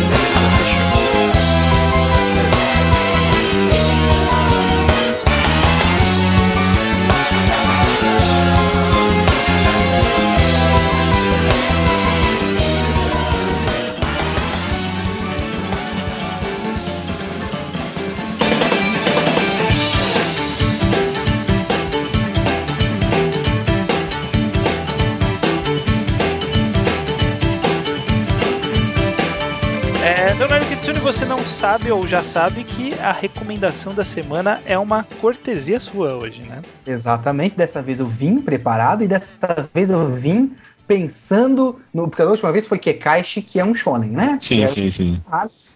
[31.11, 36.15] você não sabe ou já sabe que a recomendação da semana é uma cortesia sua
[36.15, 36.61] hoje, né?
[36.87, 40.55] Exatamente, dessa vez eu vim preparado e dessa vez eu vim
[40.87, 42.07] pensando no.
[42.07, 44.37] Porque a última vez foi Kekaishi, que é um shonen, né?
[44.39, 45.21] Sim, É- sim, sim.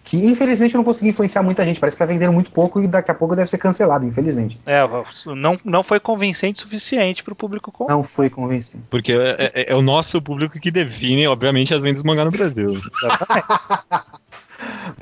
[0.02, 1.78] Que infelizmente eu não consegui influenciar muita gente.
[1.80, 4.58] Parece que tá vendendo muito pouco e daqui a pouco deve ser cancelado, infelizmente.
[4.64, 4.80] É,
[5.34, 7.86] não, não foi convincente o suficiente pro público com.
[7.86, 8.84] Não foi convencido.
[8.88, 12.30] Porque é, é- é o nosso público que define, obviamente, as vendas do mangá no
[12.30, 12.70] Brasil.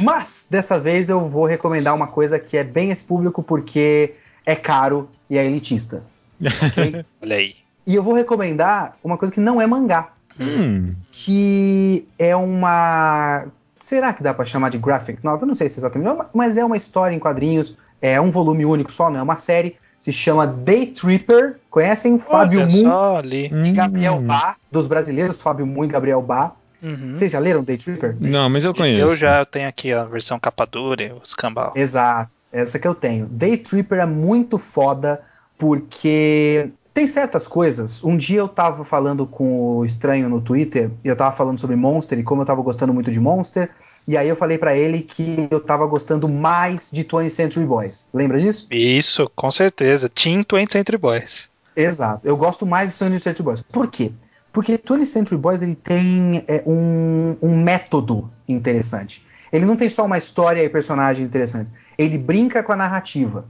[0.01, 4.15] Mas dessa vez eu vou recomendar uma coisa que é bem esse público porque
[4.47, 6.03] é caro e é elitista.
[6.41, 7.05] ok?
[7.23, 7.57] Olha aí.
[7.87, 10.09] E eu vou recomendar uma coisa que não é mangá,
[10.41, 13.47] hum, que é uma.
[13.79, 15.43] Será que dá pra chamar de graphic novel?
[15.43, 18.65] Eu não sei se é exatamente, mas é uma história em quadrinhos, é um volume
[18.65, 19.77] único só, não é uma série.
[19.99, 21.61] Se chama Day Tripper.
[21.71, 23.47] Conhecem Fábio Olha Moon só ali.
[23.47, 24.27] e Gabriel hum.
[24.27, 26.53] Bá, dos brasileiros, Fábio Moon e Gabriel Bá.
[26.85, 27.15] Uhum.
[27.15, 28.15] Vocês já leram Day Tripper?
[28.21, 29.01] Não, mas eu conheço.
[29.01, 31.73] Eu já tenho aqui a versão capa dura, e os cambal.
[31.75, 33.25] Exato, essa que eu tenho.
[33.27, 35.23] Day Tripper é muito foda
[35.57, 38.05] porque tem certas coisas.
[38.05, 41.75] Um dia eu tava falando com o estranho no Twitter, e eu tava falando sobre
[41.75, 43.71] Monster e como eu tava gostando muito de Monster,
[44.07, 48.11] e aí eu falei pra ele que eu tava gostando mais de 20th Century Boys.
[48.13, 48.67] Lembra disso?
[48.71, 50.11] Isso, com certeza.
[50.11, 51.49] Team 20 Century Boys.
[51.75, 52.21] Exato.
[52.23, 53.63] Eu gosto mais de 20th Century Boys.
[53.63, 54.13] Por quê?
[54.55, 59.27] Porque 20th Century Boys ele tem é, um, um método interessante.
[59.53, 61.73] Ele não tem só uma história e personagens interessantes.
[61.99, 63.47] Ele brinca com a narrativa.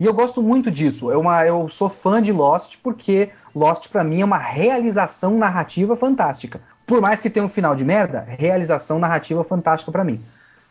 [0.00, 1.12] E eu gosto muito disso.
[1.12, 5.96] É uma, eu sou fã de Lost porque Lost pra mim é uma realização narrativa
[5.96, 6.60] fantástica.
[6.84, 10.20] Por mais que tenha um final de merda, realização narrativa fantástica pra mim.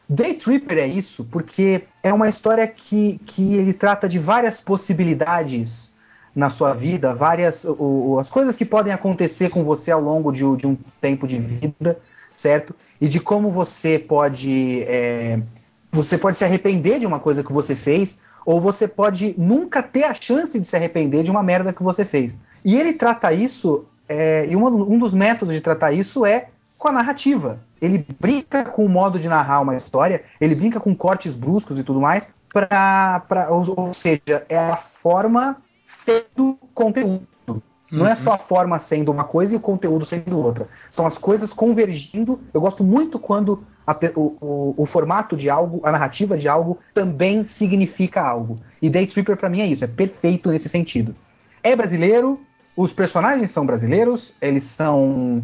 [0.10, 5.96] Day Tripper é isso porque é uma história que, que ele trata de várias possibilidades
[6.38, 10.46] na sua vida, várias o- as coisas que podem acontecer com você ao longo de,
[10.46, 11.98] um- de um tempo de vida,
[12.32, 12.76] certo?
[13.02, 15.40] E de como você pode é,
[15.92, 20.04] você pode se arrepender de uma coisa que você fez, ou você pode nunca ter
[20.04, 22.38] a chance de se arrepender de uma merda que você fez.
[22.64, 26.88] E ele trata isso, é, e uma- um dos métodos de tratar isso é com
[26.88, 27.58] a narrativa.
[27.82, 31.84] Ele brinca com o modo de narrar uma história, ele brinca com cortes bruscos e
[31.84, 35.58] tudo mais, pra, pra, ou, ou seja, é a forma
[35.88, 37.26] sendo conteúdo.
[37.90, 40.68] Não é só a forma sendo uma coisa e o conteúdo sendo outra.
[40.92, 42.42] São as coisas convergindo.
[42.54, 46.78] Eu gosto muito quando a, o, o, o, formato de algo, a narrativa de algo,
[46.94, 48.58] também significa algo.
[48.82, 49.86] E Day Tripper, para mim, é isso.
[49.86, 51.16] É perfeito nesse sentido.
[51.64, 52.42] É brasileiro,
[52.76, 55.42] os personagens são brasileiros, eles são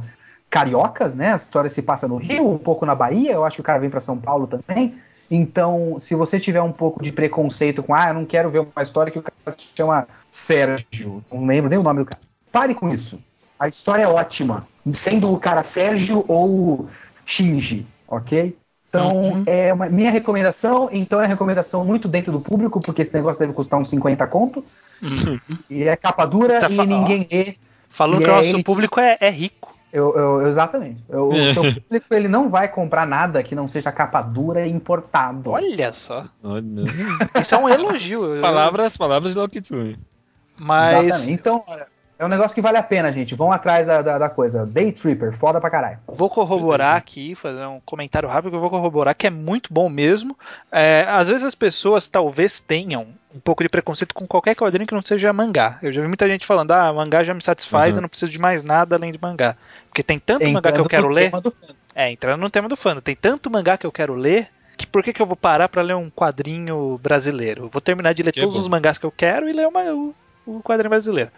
[0.49, 1.31] cariocas, né?
[1.31, 3.31] A história se passa no Rio, um pouco na Bahia.
[3.31, 4.95] Eu acho que o cara vem para São Paulo também.
[5.29, 8.83] Então, se você tiver um pouco de preconceito com, ah, eu não quero ver uma
[8.83, 12.21] história que o cara se chama Sérgio, não lembro nem o nome do cara.
[12.51, 13.19] Pare com isso.
[13.59, 16.87] A história é ótima, sendo o cara Sérgio ou
[17.25, 18.55] Shinji, ok?
[18.89, 19.43] Então, uhum.
[19.47, 23.53] é uma minha recomendação, então é recomendação muito dentro do público, porque esse negócio deve
[23.53, 24.63] custar uns 50 conto.
[25.01, 25.39] Uhum.
[25.67, 27.55] E é capa dura tá e ninguém lê.
[27.89, 29.62] Falando que o é nosso público é, é rico.
[29.93, 31.03] Eu, eu, exatamente.
[31.07, 34.71] Eu, o seu público ele não vai comprar nada que não seja capa dura e
[34.71, 35.51] importado.
[35.51, 36.25] Olha só.
[37.39, 38.39] Isso é um elogio.
[38.41, 39.99] Palavras, palavras de Lokitsune.
[40.59, 41.05] Mas.
[41.05, 41.31] Exatamente.
[41.31, 41.63] Então,
[42.17, 43.35] é um negócio que vale a pena, gente.
[43.35, 44.65] Vão atrás da, da, da, coisa.
[44.65, 45.99] Day Tripper, foda pra caralho.
[46.07, 49.89] Vou corroborar aqui, fazer um comentário rápido que eu vou corroborar que é muito bom
[49.89, 50.37] mesmo.
[50.71, 54.93] É, às vezes as pessoas talvez tenham um pouco de preconceito com qualquer quadrinho que
[54.93, 55.79] não seja mangá.
[55.81, 57.99] Eu já vi muita gente falando, ah, mangá já me satisfaz, uhum.
[57.99, 59.57] eu não preciso de mais nada além de mangá.
[59.93, 61.31] Porque tem tanto entrando mangá que eu quero ler.
[61.93, 62.99] É, entrando no tema do fã.
[62.99, 65.83] Tem tanto mangá que eu quero ler que por que, que eu vou parar para
[65.83, 67.65] ler um quadrinho brasileiro?
[67.65, 69.83] Eu vou terminar de ler que todos os mangás que eu quero e ler uma,
[69.93, 70.15] o,
[70.47, 71.29] o quadrinho brasileiro.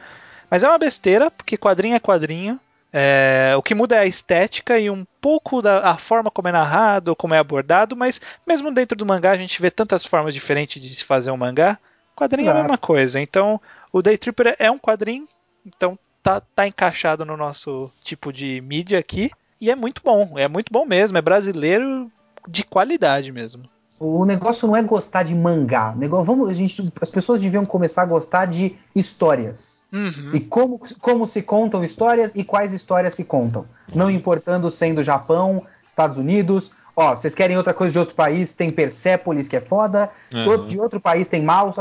[0.49, 2.57] Mas é uma besteira, porque quadrinho é quadrinho.
[2.93, 6.51] É, o que muda é a estética e um pouco da a forma como é
[6.53, 10.81] narrado, como é abordado, mas mesmo dentro do mangá a gente vê tantas formas diferentes
[10.81, 11.77] de se fazer um mangá.
[12.15, 12.57] Quadrinho Exato.
[12.57, 13.19] é a mesma coisa.
[13.19, 13.59] Então,
[13.91, 15.27] o Day Tripper é um quadrinho,
[15.65, 19.29] então tá, tá encaixado no nosso tipo de mídia aqui.
[19.61, 21.15] E é muito bom, é muito bom mesmo.
[21.19, 22.11] É brasileiro
[22.47, 23.63] de qualidade mesmo.
[23.99, 25.93] O negócio não é gostar de mangá.
[25.95, 29.83] O negócio, vamos, a gente, as pessoas deviam começar a gostar de histórias.
[29.93, 30.31] Uhum.
[30.33, 33.65] E como, como se contam histórias e quais histórias se contam.
[33.93, 36.71] Não importando sendo Japão, Estados Unidos.
[36.97, 38.53] Ó, vocês querem outra coisa de outro país?
[38.55, 40.09] Tem Persépolis, que é foda.
[40.33, 40.65] Uhum.
[40.65, 41.75] De outro país tem Maus.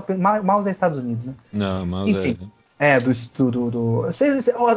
[0.44, 1.34] Maus é Estados Unidos, né?
[1.52, 2.38] Não, Maus Enfim.
[2.40, 2.63] é.
[2.78, 4.06] É, do estudo do.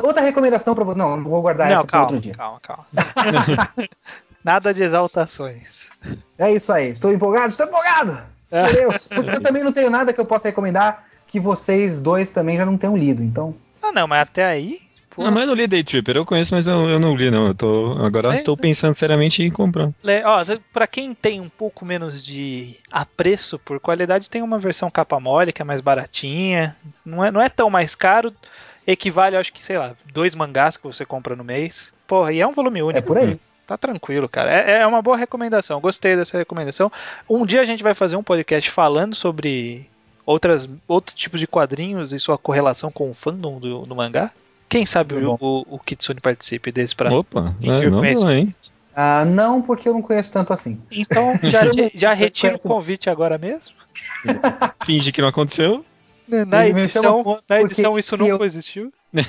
[0.04, 0.98] Outra recomendação para você.
[0.98, 2.36] Não, não vou guardar não, essa para outro dia.
[2.36, 2.86] Calma, calma.
[4.44, 5.90] Nada de exaltações.
[6.38, 6.92] É isso aí.
[6.92, 7.50] Estou empolgado?
[7.50, 8.20] Estou empolgado!
[8.52, 9.08] Meu Deus.
[9.08, 12.66] Porque eu também não tenho nada que eu possa recomendar que vocês dois também já
[12.66, 13.54] não tenham lido, então.
[13.82, 14.80] Ah, não, mas até aí.
[15.18, 15.24] Pô.
[15.24, 17.48] Não, mas eu não li Day Tripper, eu conheço, mas eu, eu não li, não.
[17.48, 19.90] Eu tô, agora é, estou pensando seriamente em comprar.
[20.24, 25.20] Ó, pra quem tem um pouco menos de apreço por qualidade, tem uma versão capa
[25.20, 26.76] mole, que é mais baratinha.
[27.04, 28.32] Não é, não é tão mais caro.
[28.86, 31.92] Equivale, acho que, sei lá, dois mangás que você compra no mês.
[32.06, 33.00] Porra, e é um volume único.
[33.00, 33.40] É por aí.
[33.66, 34.52] Tá tranquilo, cara.
[34.52, 35.82] É, é uma boa recomendação.
[35.82, 36.92] Gostei dessa recomendação.
[37.28, 39.90] Um dia a gente vai fazer um podcast falando sobre
[40.24, 44.32] outras, outros tipos de quadrinhos e sua correlação com o fandom do, do mangá.
[44.70, 48.54] Quem sabe o, o, o, Kitsune participe desse pra Opa, é, não, não, hein?
[48.96, 50.82] Ah, não, porque eu não conheço tanto assim.
[50.92, 51.62] Então já,
[51.94, 53.76] já retiro o convite agora mesmo?
[54.86, 55.86] Finge que não aconteceu.
[56.28, 58.46] Na edição, na edição isso nunca eu...
[58.46, 58.92] existiu.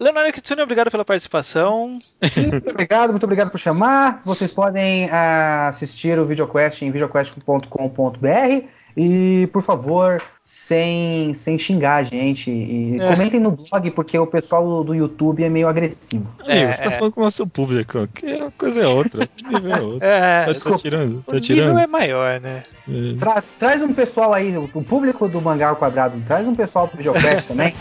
[0.00, 1.98] Leonardo Kitsune, obrigado pela participação.
[2.36, 4.22] Muito obrigado, muito obrigado por chamar.
[4.24, 12.02] Vocês podem uh, assistir o VideoQuest em videoquest.com.br e, por favor, sem, sem xingar a
[12.02, 12.50] gente.
[12.50, 13.08] E é.
[13.08, 16.34] comentem no blog, porque o pessoal do YouTube é meio agressivo.
[16.46, 18.06] É, você tá falando com o nosso público.
[18.14, 19.28] Que a coisa é outra.
[19.44, 20.04] O nível é outro.
[20.04, 21.22] É, tá, tá tirando.
[21.22, 21.68] Tá o tirando.
[21.68, 22.62] nível é maior, né?
[22.86, 23.18] É.
[23.18, 26.98] Tra traz um pessoal aí, o público do Mangá ao Quadrado, traz um pessoal pro
[26.98, 27.74] Videocast também.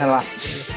[0.00, 0.04] é.
[0.04, 0.22] lá.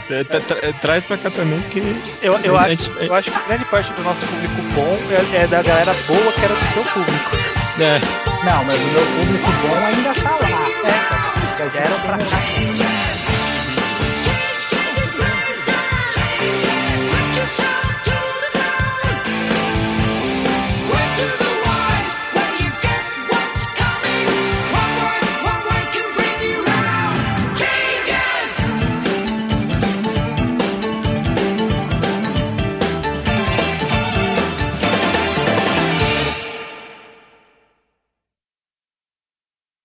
[0.10, 1.82] É, traz pra cá também, porque.
[2.22, 5.62] Eu, eu, acho, eu acho que grande parte do nosso público bom é, é da
[5.62, 7.59] galera boa que era do seu público.
[7.78, 8.00] É.
[8.44, 10.70] Não, mas o meu público bom ainda tá lá.
[10.84, 12.79] É, já era pra cá.